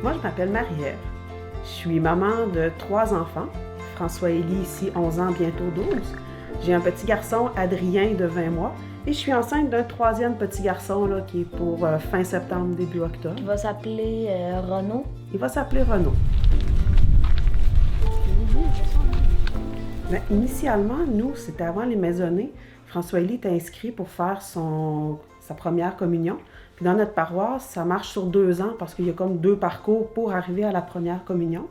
Moi, 0.03 0.13
je 0.15 0.19
m'appelle 0.23 0.49
Marie-Ève. 0.49 0.97
Je 1.63 1.69
suis 1.69 2.01
maman 2.01 2.47
de 2.55 2.71
trois 2.79 3.13
enfants. 3.13 3.49
François-Élie, 3.97 4.63
ici, 4.63 4.91
11 4.95 5.21
ans, 5.21 5.31
bientôt 5.39 5.69
12. 5.75 5.85
J'ai 6.63 6.73
un 6.73 6.81
petit 6.81 7.05
garçon, 7.05 7.51
Adrien, 7.55 8.15
de 8.15 8.25
20 8.25 8.51
mois. 8.51 8.75
Et 9.07 9.13
je 9.13 9.19
suis 9.19 9.35
enceinte 9.35 9.69
d'un 9.69 9.83
troisième 9.83 10.37
petit 10.37 10.63
garçon 10.63 11.07
là, 11.07 11.21
qui 11.21 11.43
est 11.43 11.57
pour 11.57 11.85
euh, 11.85 11.99
fin 11.99 12.25
septembre, 12.25 12.75
début 12.77 13.01
octobre. 13.01 13.37
Il 13.37 13.45
va 13.45 13.59
s'appeler 13.59 14.29
euh, 14.31 14.61
Renaud. 14.63 15.05
Il 15.35 15.39
va 15.39 15.51
s'appeler 15.51 15.83
Renaud. 15.83 16.15
Ben, 20.11 20.21
initialement, 20.31 21.05
nous, 21.07 21.35
c'était 21.35 21.65
avant 21.65 21.85
les 21.85 21.97
maisonnées. 21.97 22.53
François-Élie 22.95 23.35
était 23.35 23.49
inscrit 23.49 23.91
pour 23.91 24.09
faire 24.09 24.41
sa 24.41 25.55
première 25.55 25.97
communion. 25.97 26.37
Puis 26.77 26.85
dans 26.85 26.95
notre 26.95 27.13
paroisse, 27.13 27.65
ça 27.65 27.85
marche 27.85 28.09
sur 28.09 28.27
deux 28.27 28.63
ans 28.63 28.75
parce 28.79 28.95
qu'il 28.95 29.07
y 29.07 29.11
a 29.11 29.13
comme 29.13 29.39
deux 29.39 29.57
parcours 29.57 30.13
pour 30.13 30.33
arriver 30.33 30.63
à 30.63 30.71
la 30.71 30.81
première 30.81 31.25
communion. 31.25 31.67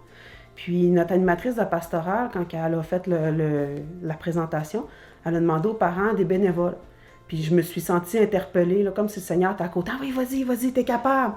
Puis 0.56 0.88
notre 0.90 1.14
animatrice 1.14 1.56
de 1.56 1.64
pastorale, 1.64 2.30
quand 2.34 2.44
elle 2.54 2.74
a 2.74 2.84
fait 2.84 3.08
le- 3.08 3.82
la 4.02 4.16
présentation, 4.16 4.86
elle 5.24 5.38
a 5.38 5.40
demandé 5.40 5.70
aux 5.70 5.74
parents 5.74 6.14
des 6.14 6.26
bénévoles. 6.26 6.76
Puis 7.30 7.42
je 7.42 7.56
me 7.56 7.62
suis 7.62 7.80
sentie 7.80 8.20
interpellée, 8.20 8.84
là, 8.84 8.92
comme 8.92 9.08
si 9.08 9.22
le 9.22 9.26
Seigneur 9.26 9.54
était 9.54 9.64
à 9.64 9.70
côté. 9.70 9.92
Ah 9.94 10.00
oui, 10.02 10.12
vas-y, 10.12 10.44
vas-y, 10.44 10.74
t'es 10.74 10.84
capable. 10.84 11.36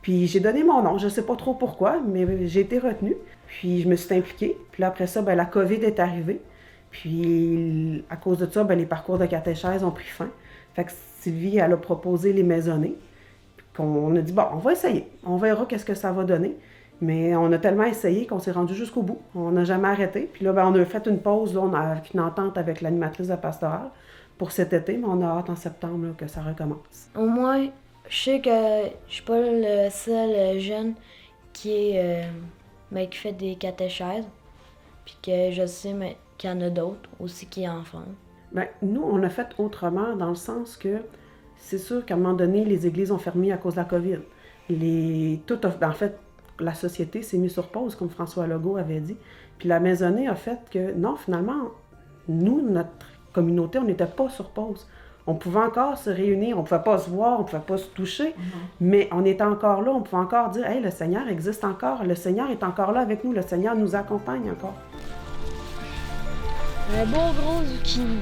Puis 0.00 0.28
j'ai 0.28 0.38
donné 0.38 0.62
mon 0.62 0.80
nom, 0.80 0.96
je 0.96 1.08
sais 1.08 1.26
pas 1.26 1.34
trop 1.34 1.54
pourquoi, 1.54 1.98
mais 2.06 2.46
j'ai 2.46 2.60
été 2.60 2.78
retenue. 2.78 3.16
Puis 3.48 3.82
je 3.82 3.88
me 3.88 3.96
suis 3.96 4.14
impliquée. 4.14 4.56
Puis 4.70 4.84
après 4.84 5.08
ça, 5.08 5.22
ben, 5.22 5.34
la 5.34 5.44
COVID 5.44 5.82
est 5.82 5.98
arrivée. 5.98 6.40
Puis 6.94 8.04
à 8.08 8.16
cause 8.16 8.38
de 8.38 8.46
ça, 8.46 8.62
ben, 8.62 8.78
les 8.78 8.86
parcours 8.86 9.18
de 9.18 9.26
catéchèse 9.26 9.82
ont 9.82 9.90
pris 9.90 10.04
fin. 10.04 10.28
Fait 10.74 10.84
que 10.84 10.92
Sylvie, 11.18 11.58
elle 11.58 11.72
a 11.72 11.76
proposé 11.76 12.32
les 12.32 12.44
maisonnées. 12.44 12.94
Qu'on 13.76 14.14
a 14.14 14.20
dit, 14.20 14.32
bon, 14.32 14.44
on 14.52 14.58
va 14.58 14.72
essayer. 14.72 15.08
On 15.26 15.36
verra 15.36 15.66
qu'est-ce 15.66 15.84
que 15.84 15.94
ça 15.94 16.12
va 16.12 16.22
donner. 16.22 16.56
Mais 17.00 17.34
on 17.34 17.50
a 17.50 17.58
tellement 17.58 17.84
essayé 17.84 18.28
qu'on 18.28 18.38
s'est 18.38 18.52
rendu 18.52 18.76
jusqu'au 18.76 19.02
bout. 19.02 19.20
On 19.34 19.50
n'a 19.50 19.64
jamais 19.64 19.88
arrêté. 19.88 20.30
Puis 20.32 20.44
là, 20.44 20.52
ben, 20.52 20.68
on 20.68 20.80
a 20.80 20.84
fait 20.84 21.04
une 21.08 21.18
pause. 21.18 21.52
Là, 21.52 21.62
on 21.62 21.74
a 21.74 21.96
une 22.14 22.20
entente 22.20 22.56
avec 22.56 22.80
l'animatrice 22.80 23.26
de 23.26 23.34
pastorale 23.34 23.90
pour 24.38 24.52
cet 24.52 24.72
été, 24.72 24.96
mais 24.96 25.06
on 25.08 25.20
a 25.20 25.26
hâte 25.38 25.50
en 25.50 25.56
septembre 25.56 26.14
que 26.16 26.28
ça 26.28 26.42
recommence. 26.42 27.08
Au 27.16 27.26
moins, 27.26 27.66
je 28.08 28.16
sais 28.16 28.40
que 28.40 28.50
je 29.08 29.14
suis 29.14 29.24
pas 29.24 29.40
le 29.40 29.90
seul 29.90 30.30
euh, 30.30 30.58
jeune 30.60 30.94
qui 31.52 31.94
euh, 31.96 32.22
ben, 32.92 33.08
qui 33.08 33.18
fait 33.18 33.32
des 33.32 33.56
catéchèses. 33.56 34.28
Puis 35.04 35.16
que 35.20 35.50
je 35.50 35.66
sais 35.66 35.92
mais, 35.92 36.16
qu'il 36.38 36.50
y 36.50 36.52
en 36.52 36.60
a 36.60 36.70
d'autres 36.70 37.08
aussi 37.20 37.46
qui 37.46 37.68
en 37.68 37.82
font. 37.84 38.02
Ben, 38.52 38.66
nous, 38.82 39.02
on 39.02 39.22
a 39.22 39.28
fait 39.28 39.48
autrement 39.58 40.14
dans 40.16 40.28
le 40.30 40.34
sens 40.34 40.76
que 40.76 40.98
c'est 41.56 41.78
sûr 41.78 42.04
qu'à 42.04 42.14
un 42.14 42.18
moment 42.18 42.34
donné, 42.34 42.64
les 42.64 42.86
églises 42.86 43.10
ont 43.10 43.18
fermé 43.18 43.52
à 43.52 43.56
cause 43.56 43.74
de 43.74 43.80
la 43.80 43.84
COVID. 43.84 44.18
Les, 44.70 45.40
tout 45.46 45.58
a- 45.64 45.86
en 45.88 45.92
fait, 45.92 46.16
la 46.60 46.74
société 46.74 47.22
s'est 47.22 47.38
mise 47.38 47.52
sur 47.52 47.68
pause, 47.68 47.94
comme 47.96 48.10
François 48.10 48.46
Legault 48.46 48.76
avait 48.76 49.00
dit. 49.00 49.16
Puis 49.58 49.68
la 49.68 49.80
maisonnée 49.80 50.28
a 50.28 50.34
fait 50.34 50.58
que, 50.70 50.92
non, 50.94 51.16
finalement, 51.16 51.70
nous, 52.28 52.60
notre 52.62 52.90
communauté, 53.32 53.78
on 53.78 53.84
n'était 53.84 54.06
pas 54.06 54.28
sur 54.28 54.50
pause. 54.50 54.86
On 55.26 55.34
pouvait 55.34 55.60
encore 55.60 55.96
se 55.96 56.10
réunir, 56.10 56.56
on 56.58 56.60
ne 56.62 56.66
pouvait 56.66 56.82
pas 56.82 56.98
se 56.98 57.08
voir, 57.08 57.38
on 57.40 57.42
ne 57.42 57.48
pouvait 57.48 57.62
pas 57.66 57.78
se 57.78 57.86
toucher, 57.88 58.34
mais 58.78 59.08
on 59.10 59.24
était 59.24 59.42
encore 59.42 59.80
là, 59.80 59.90
on 59.90 60.02
pouvait 60.02 60.20
encore 60.22 60.50
dire, 60.50 60.66
hey, 60.66 60.82
le 60.82 60.90
Seigneur 60.90 61.26
existe 61.28 61.64
encore, 61.64 62.04
le 62.04 62.14
Seigneur 62.14 62.50
est 62.50 62.62
encore 62.62 62.92
là 62.92 63.00
avec 63.00 63.24
nous, 63.24 63.32
le 63.32 63.40
Seigneur 63.40 63.74
nous 63.74 63.96
accompagne 63.96 64.50
encore. 64.50 64.74
Un 66.92 67.06
beau 67.06 67.32
gros 67.38 67.62
zucchini. 67.64 68.20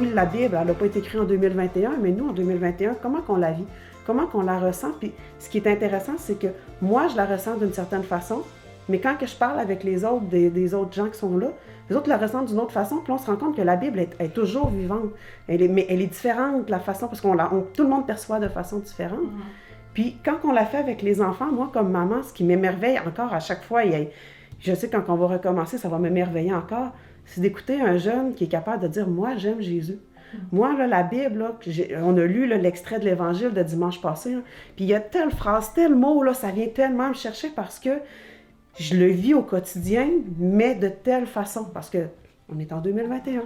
Oui, 0.00 0.10
la 0.14 0.26
Bible, 0.26 0.56
elle 0.60 0.66
n'a 0.68 0.74
pas 0.74 0.86
été 0.86 1.00
écrite 1.00 1.20
en 1.20 1.24
2021, 1.24 1.96
mais 2.00 2.12
nous, 2.12 2.28
en 2.28 2.32
2021, 2.32 2.94
comment 3.02 3.20
qu'on 3.20 3.36
la 3.36 3.50
vit? 3.52 3.64
Comment 4.06 4.26
qu'on 4.26 4.42
la 4.42 4.58
ressent? 4.58 4.92
Puis 4.98 5.12
ce 5.38 5.50
qui 5.50 5.58
est 5.58 5.66
intéressant, 5.66 6.12
c'est 6.18 6.38
que 6.38 6.46
moi, 6.80 7.08
je 7.08 7.16
la 7.16 7.26
ressens 7.26 7.56
d'une 7.56 7.72
certaine 7.72 8.04
façon, 8.04 8.42
mais 8.88 9.00
quand 9.00 9.16
que 9.18 9.26
je 9.26 9.34
parle 9.34 9.58
avec 9.58 9.82
les 9.82 10.04
autres, 10.04 10.24
des, 10.26 10.50
des 10.50 10.72
autres 10.72 10.92
gens 10.94 11.08
qui 11.08 11.18
sont 11.18 11.36
là, 11.36 11.48
les 11.90 11.96
autres 11.96 12.08
la 12.08 12.16
ressentent 12.16 12.46
d'une 12.46 12.58
autre 12.60 12.72
façon, 12.72 12.98
puis 13.02 13.12
on 13.12 13.18
se 13.18 13.26
rend 13.26 13.36
compte 13.36 13.56
que 13.56 13.62
la 13.62 13.76
Bible 13.76 13.98
est, 13.98 14.10
est 14.20 14.28
toujours 14.32 14.68
vivante. 14.70 15.10
Elle 15.48 15.62
est, 15.62 15.68
mais 15.68 15.86
elle 15.88 16.00
est 16.00 16.06
différente 16.06 16.66
de 16.66 16.70
la 16.70 16.78
façon, 16.78 17.08
parce 17.08 17.20
qu'on 17.20 17.34
la, 17.34 17.52
on- 17.52 17.62
tout 17.62 17.82
le 17.82 17.88
monde 17.88 18.06
perçoit 18.06 18.38
de 18.38 18.48
façon 18.48 18.78
différente. 18.78 19.18
Puis 19.94 20.16
quand 20.24 20.36
on 20.44 20.52
l'a 20.52 20.64
fait 20.64 20.78
avec 20.78 21.02
les 21.02 21.20
enfants, 21.20 21.50
moi, 21.52 21.70
comme 21.72 21.90
maman, 21.90 22.22
ce 22.22 22.32
qui 22.32 22.44
m'émerveille 22.44 22.98
encore 22.98 23.32
à 23.34 23.40
chaque 23.40 23.62
fois, 23.64 23.80
a- 23.80 24.08
Je 24.60 24.74
sais 24.74 24.88
quand 24.90 25.04
on 25.08 25.14
va 25.14 25.26
recommencer, 25.26 25.78
ça 25.78 25.88
va 25.88 25.98
m'émerveiller 25.98 26.52
encore. 26.52 26.92
C'est 27.26 27.40
d'écouter 27.40 27.80
un 27.80 27.96
jeune 27.96 28.34
qui 28.34 28.44
est 28.44 28.48
capable 28.48 28.82
de 28.82 28.88
dire 28.88 29.08
Moi, 29.08 29.36
j'aime 29.36 29.60
Jésus. 29.60 29.98
Moi, 30.52 30.76
là, 30.76 30.86
la 30.86 31.02
Bible, 31.04 31.44
on 32.02 32.16
a 32.18 32.24
lu 32.24 32.46
l'extrait 32.46 32.98
de 32.98 33.04
l'Évangile 33.06 33.52
de 33.54 33.62
dimanche 33.62 34.00
passé, 34.02 34.36
puis 34.76 34.84
il 34.84 34.88
y 34.88 34.94
a 34.94 35.00
telle 35.00 35.30
phrase, 35.30 35.72
tel 35.74 35.94
mot, 35.94 36.22
là, 36.22 36.34
ça 36.34 36.50
vient 36.50 36.66
tellement 36.68 37.08
me 37.08 37.14
chercher 37.14 37.48
parce 37.48 37.78
que 37.78 37.90
je 38.78 38.94
le 38.96 39.06
vis 39.06 39.32
au 39.32 39.42
quotidien, 39.42 40.06
mais 40.38 40.74
de 40.74 40.88
telle 40.88 41.26
façon, 41.26 41.64
parce 41.72 41.88
que 41.88 42.06
on 42.54 42.58
est 42.58 42.72
en 42.72 42.80
2021. 42.80 43.42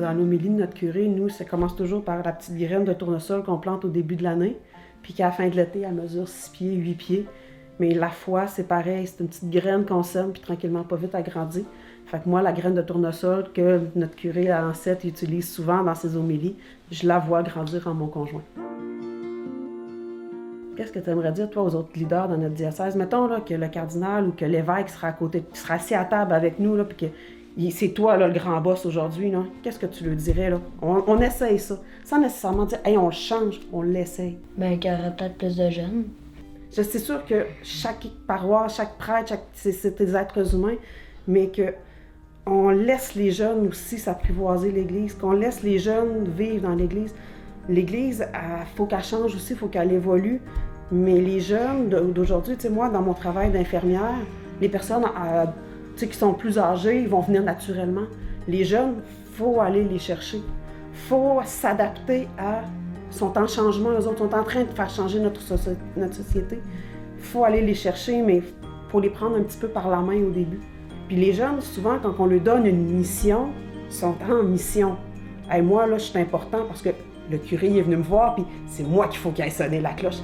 Dans 0.00 0.14
l'homélie 0.14 0.48
de 0.48 0.54
notre 0.54 0.74
curé, 0.74 1.06
nous, 1.06 1.28
ça 1.28 1.44
commence 1.44 1.76
toujours 1.76 2.02
par 2.02 2.22
la 2.22 2.32
petite 2.32 2.56
graine 2.56 2.84
de 2.84 2.94
tournesol 2.94 3.42
qu'on 3.42 3.58
plante 3.58 3.84
au 3.84 3.88
début 3.88 4.16
de 4.16 4.22
l'année, 4.22 4.56
puis 5.02 5.12
qu'à 5.12 5.26
la 5.26 5.32
fin 5.32 5.48
de 5.48 5.54
l'été, 5.54 5.80
elle 5.80 5.94
mesure 5.94 6.28
6 6.28 6.50
pieds, 6.50 6.74
8 6.74 6.94
pieds. 6.94 7.26
Mais 7.78 7.92
la 7.92 8.08
foi, 8.08 8.46
c'est 8.46 8.66
pareil, 8.66 9.06
c'est 9.06 9.20
une 9.20 9.28
petite 9.28 9.50
graine 9.50 9.84
qu'on 9.84 10.02
sème, 10.02 10.32
puis 10.32 10.40
tranquillement, 10.40 10.84
pas 10.84 10.96
vite, 10.96 11.10
elle 11.14 11.24
grandit. 11.24 11.66
Fait 12.06 12.20
que 12.20 12.28
moi, 12.28 12.40
la 12.40 12.52
graine 12.52 12.74
de 12.74 12.82
tournesol 12.82 13.52
que 13.52 13.80
notre 13.94 14.16
curé 14.16 14.50
à 14.50 14.62
l'ancêtre 14.62 15.04
utilise 15.04 15.50
souvent 15.50 15.82
dans 15.82 15.94
ses 15.94 16.16
homélies, 16.16 16.56
je 16.90 17.06
la 17.06 17.18
vois 17.18 17.42
grandir 17.42 17.86
en 17.86 17.94
mon 17.94 18.06
conjoint. 18.06 18.42
Qu'est-ce 20.76 20.92
que 20.92 21.00
tu 21.00 21.10
aimerais 21.10 21.32
dire, 21.32 21.50
toi, 21.50 21.64
aux 21.64 21.74
autres 21.74 21.90
leaders 21.94 22.28
dans 22.28 22.38
notre 22.38 22.54
diocèse? 22.54 22.96
Mettons 22.96 23.26
là, 23.26 23.40
que 23.40 23.52
le 23.52 23.68
cardinal 23.68 24.28
ou 24.28 24.32
que 24.32 24.46
l'évêque 24.46 24.88
sera 24.88 25.08
à 25.08 25.12
côté, 25.12 25.44
sera 25.52 25.74
assis 25.74 25.94
à 25.94 26.04
table 26.06 26.32
avec 26.32 26.58
nous, 26.58 26.76
là, 26.76 26.84
puis 26.84 26.96
que 26.96 27.12
c'est 27.70 27.88
toi 27.90 28.16
là, 28.16 28.28
le 28.28 28.34
grand 28.34 28.60
boss 28.60 28.86
aujourd'hui. 28.86 29.32
Qu'est-ce 29.62 29.78
que 29.78 29.86
tu 29.86 30.04
lui 30.04 30.16
dirais? 30.16 30.50
Là? 30.50 30.60
On, 30.80 31.04
on 31.06 31.20
essaye 31.20 31.58
ça. 31.58 31.78
Sans 32.04 32.18
nécessairement 32.18 32.64
dire, 32.64 32.78
hey, 32.84 32.96
on 32.96 33.06
le 33.06 33.12
change, 33.12 33.60
on 33.72 33.82
l'essaye. 33.82 34.38
Ben, 34.56 34.78
qu'il 34.78 34.90
y 34.90 34.94
aurait 34.94 35.14
peut-être 35.14 35.36
plus 35.36 35.56
de 35.56 35.70
jeunes. 35.70 36.04
Je 36.74 36.82
suis 36.82 37.00
sûre 37.00 37.24
que 37.26 37.44
chaque 37.62 38.06
paroisse, 38.26 38.76
chaque 38.76 38.96
prêtre, 38.96 39.28
chaque, 39.28 39.44
c'est, 39.52 39.72
c'est 39.72 39.96
des 39.98 40.16
êtres 40.16 40.54
humains, 40.54 40.76
mais 41.28 41.48
que 41.48 41.74
on 42.46 42.70
laisse 42.70 43.14
les 43.14 43.30
jeunes 43.30 43.68
aussi 43.68 43.98
s'apprivoiser 43.98 44.72
l'Église, 44.72 45.14
qu'on 45.14 45.32
laisse 45.32 45.62
les 45.62 45.78
jeunes 45.78 46.24
vivre 46.36 46.62
dans 46.68 46.74
l'Église. 46.74 47.14
L'Église, 47.68 48.26
il 48.34 48.66
faut 48.74 48.86
qu'elle 48.86 49.04
change 49.04 49.34
aussi, 49.34 49.52
il 49.52 49.58
faut 49.58 49.68
qu'elle 49.68 49.92
évolue. 49.92 50.40
Mais 50.90 51.20
les 51.20 51.40
jeunes 51.40 51.88
d'aujourd'hui, 51.88 52.56
tu 52.56 52.62
sais, 52.62 52.70
moi, 52.70 52.88
dans 52.88 53.02
mon 53.02 53.14
travail 53.14 53.50
d'infirmière, 53.50 54.16
les 54.60 54.68
personnes 54.68 55.04
euh, 55.04 55.44
sais, 56.00 56.08
qui 56.08 56.16
sont 56.16 56.34
plus 56.34 56.58
âgées, 56.58 57.00
ils 57.02 57.08
vont 57.08 57.20
venir 57.20 57.42
naturellement. 57.42 58.06
Les 58.48 58.64
jeunes, 58.64 58.96
faut 59.34 59.60
aller 59.60 59.84
les 59.84 59.98
chercher. 59.98 60.40
faut 60.92 61.40
s'adapter 61.44 62.28
à... 62.38 62.62
Ils 63.10 63.16
sont 63.16 63.36
en 63.38 63.46
changement, 63.46 63.90
eux 63.90 64.06
autres 64.06 64.18
sont 64.18 64.34
en 64.34 64.42
train 64.42 64.64
de 64.64 64.70
faire 64.70 64.88
changer 64.88 65.20
notre, 65.20 65.40
soci- 65.40 65.76
notre 65.96 66.14
société. 66.14 66.60
Faut 67.18 67.44
aller 67.44 67.60
les 67.60 67.74
chercher, 67.74 68.22
mais 68.22 68.42
faut 68.88 69.00
les 69.00 69.10
prendre 69.10 69.36
un 69.36 69.42
petit 69.42 69.58
peu 69.58 69.68
par 69.68 69.88
la 69.90 69.98
main 70.00 70.16
au 70.16 70.30
début. 70.30 70.60
Puis 71.08 71.16
les 71.16 71.32
jeunes, 71.34 71.60
souvent, 71.60 71.98
quand 72.02 72.14
on 72.18 72.26
leur 72.26 72.40
donne 72.40 72.66
une 72.66 72.84
mission, 72.84 73.50
sont 73.90 74.14
en 74.30 74.42
mission. 74.42 74.96
Hey, 75.50 75.60
moi, 75.60 75.86
là, 75.86 75.98
je 75.98 76.04
suis 76.04 76.18
important 76.18 76.64
parce 76.66 76.80
que 76.80 76.88
le 77.30 77.36
curé 77.38 77.76
est 77.76 77.82
venu 77.82 77.96
me 77.96 78.02
voir, 78.02 78.34
puis 78.34 78.44
c'est 78.66 78.86
moi 78.88 79.08
qu'il 79.08 79.18
faut 79.18 79.30
qu'il 79.30 79.44
aille 79.44 79.50
sonner 79.50 79.80
la 79.80 79.92
cloche. 79.92 80.20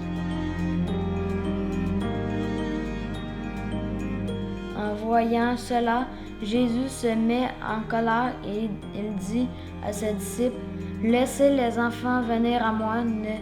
Voyant 5.09 5.57
cela, 5.57 6.07
Jésus 6.43 6.89
se 6.89 7.15
met 7.15 7.49
en 7.67 7.81
colère 7.89 8.35
et 8.45 8.69
il 8.95 9.17
dit 9.17 9.49
à 9.87 9.91
ses 9.91 10.13
disciples, 10.13 10.61
Laissez 11.03 11.51
les 11.51 11.79
enfants 11.79 12.23
venir 12.23 12.63
à 12.63 12.73
moi, 12.73 13.03
ne 13.03 13.37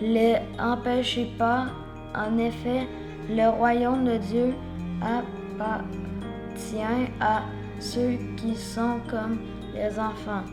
les 0.00 0.36
empêchez 0.58 1.28
pas. 1.36 1.66
En 2.14 2.38
effet, 2.38 2.86
le 3.28 3.50
royaume 3.50 4.04
de 4.04 4.16
Dieu 4.16 4.54
appartient 5.02 5.86
à 7.20 7.42
ceux 7.78 8.16
qui 8.36 8.54
sont 8.54 9.00
comme 9.10 9.38
les 9.74 9.98
enfants. 9.98 10.44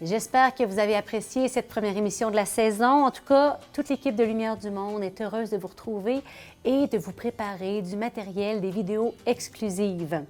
J'espère 0.00 0.54
que 0.54 0.62
vous 0.62 0.78
avez 0.78 0.94
apprécié 0.94 1.48
cette 1.48 1.66
première 1.66 1.96
émission 1.96 2.30
de 2.30 2.36
la 2.36 2.44
saison. 2.44 3.06
En 3.06 3.10
tout 3.10 3.24
cas, 3.24 3.58
toute 3.72 3.88
l'équipe 3.88 4.14
de 4.14 4.22
Lumière 4.22 4.56
du 4.56 4.70
Monde 4.70 5.02
est 5.02 5.20
heureuse 5.20 5.50
de 5.50 5.56
vous 5.56 5.66
retrouver 5.66 6.20
et 6.64 6.86
de 6.86 6.98
vous 6.98 7.10
préparer 7.10 7.82
du 7.82 7.96
matériel, 7.96 8.60
des 8.60 8.70
vidéos 8.70 9.12
exclusives. 9.26 10.22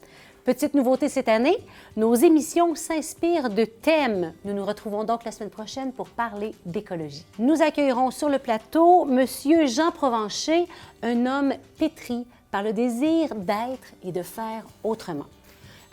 Petite 0.45 0.73
nouveauté 0.73 1.11
cette 1.11 1.29
année, 1.29 1.59
nos 1.99 2.15
émissions 2.15 2.75
s'inspirent 2.75 3.51
de 3.51 3.67
thèmes. 3.67 4.33
Nous 4.47 4.55
nous 4.55 4.65
retrouvons 4.65 5.05
donc 5.05 5.25
la 5.25 5.33
semaine 5.33 5.51
prochaine 5.51 5.93
pour 5.93 6.09
parler 6.09 6.55
d'écologie. 6.65 7.27
Nous 7.39 7.61
accueillerons 7.61 8.11
sur 8.11 8.31
le 8.31 8.39
plateau 8.39 9.05
Monsieur 9.05 9.67
Jean 9.67 9.91
Provencher, 9.91 10.67
un 11.03 11.27
homme 11.27 11.53
pétri 11.79 12.27
par 12.51 12.63
le 12.63 12.73
désir 12.73 13.35
d'être 13.35 13.93
et 14.03 14.13
de 14.13 14.23
faire 14.23 14.65
autrement. 14.83 15.27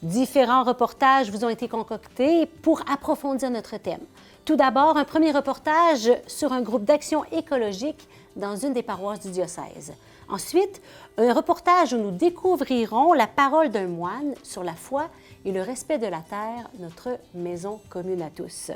Différents 0.06 0.62
reportages 0.62 1.32
vous 1.32 1.46
ont 1.46 1.50
été 1.50 1.68
concoctés 1.68 2.46
pour 2.46 2.80
approfondir 2.88 3.50
notre 3.50 3.78
thème. 3.78 4.06
Tout 4.46 4.56
d'abord, 4.56 4.98
un 4.98 5.04
premier 5.04 5.32
reportage 5.32 6.12
sur 6.28 6.54
un 6.54 6.62
groupe 6.62 6.84
d'action 6.84 7.26
écologique 7.32 8.08
dans 8.36 8.56
une 8.56 8.74
des 8.74 8.84
paroisses 8.84 9.22
du 9.22 9.32
diocèse. 9.32 9.94
Ensuite, 10.30 10.80
un 11.18 11.34
reportage 11.34 11.94
où 11.94 11.98
nous 11.98 12.12
découvrirons 12.12 13.14
la 13.14 13.26
parole 13.26 13.70
d'un 13.70 13.88
moine 13.88 14.36
sur 14.44 14.64
la 14.64 14.76
foi 14.76 15.10
et 15.44 15.52
le 15.52 15.64
respect 15.64 15.98
de 15.98 16.06
la 16.06 16.22
terre, 16.22 16.70
notre 16.78 17.18
maison 17.34 17.82
commune 17.90 18.22
à 18.22 18.30
tous. 18.30 18.70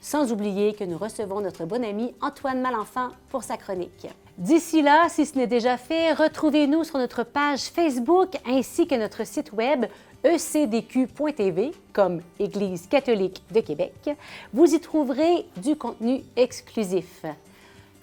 Sans 0.00 0.30
oublier 0.30 0.72
que 0.74 0.84
nous 0.84 0.98
recevons 0.98 1.40
notre 1.40 1.64
bon 1.64 1.84
ami 1.84 2.14
Antoine 2.22 2.60
Malenfant 2.60 3.08
pour 3.30 3.42
sa 3.42 3.56
chronique. 3.56 4.06
D'ici 4.38 4.82
là, 4.82 5.08
si 5.08 5.24
ce 5.24 5.38
n'est 5.38 5.46
déjà 5.46 5.78
fait, 5.78 6.12
retrouvez-nous 6.12 6.84
sur 6.84 6.98
notre 6.98 7.24
page 7.24 7.62
Facebook 7.62 8.36
ainsi 8.46 8.86
que 8.86 8.94
notre 8.94 9.26
site 9.26 9.52
web 9.52 9.86
ecdq.tv 10.24 11.72
comme 11.92 12.20
Église 12.38 12.86
catholique 12.86 13.42
de 13.50 13.60
Québec. 13.60 14.10
Vous 14.52 14.74
y 14.74 14.80
trouverez 14.80 15.46
du 15.56 15.76
contenu 15.76 16.22
exclusif. 16.36 17.24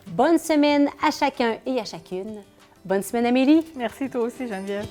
Bonne 0.08 0.40
semaine 0.40 0.90
à 1.06 1.12
chacun 1.12 1.58
et 1.68 1.80
à 1.80 1.86
chacune. 1.86 2.42
Bonne 2.84 3.04
semaine 3.04 3.28
Amélie. 3.28 3.64
Merci 3.76 4.10
toi 4.10 4.22
aussi, 4.22 4.48
Geneviève. 4.48 4.88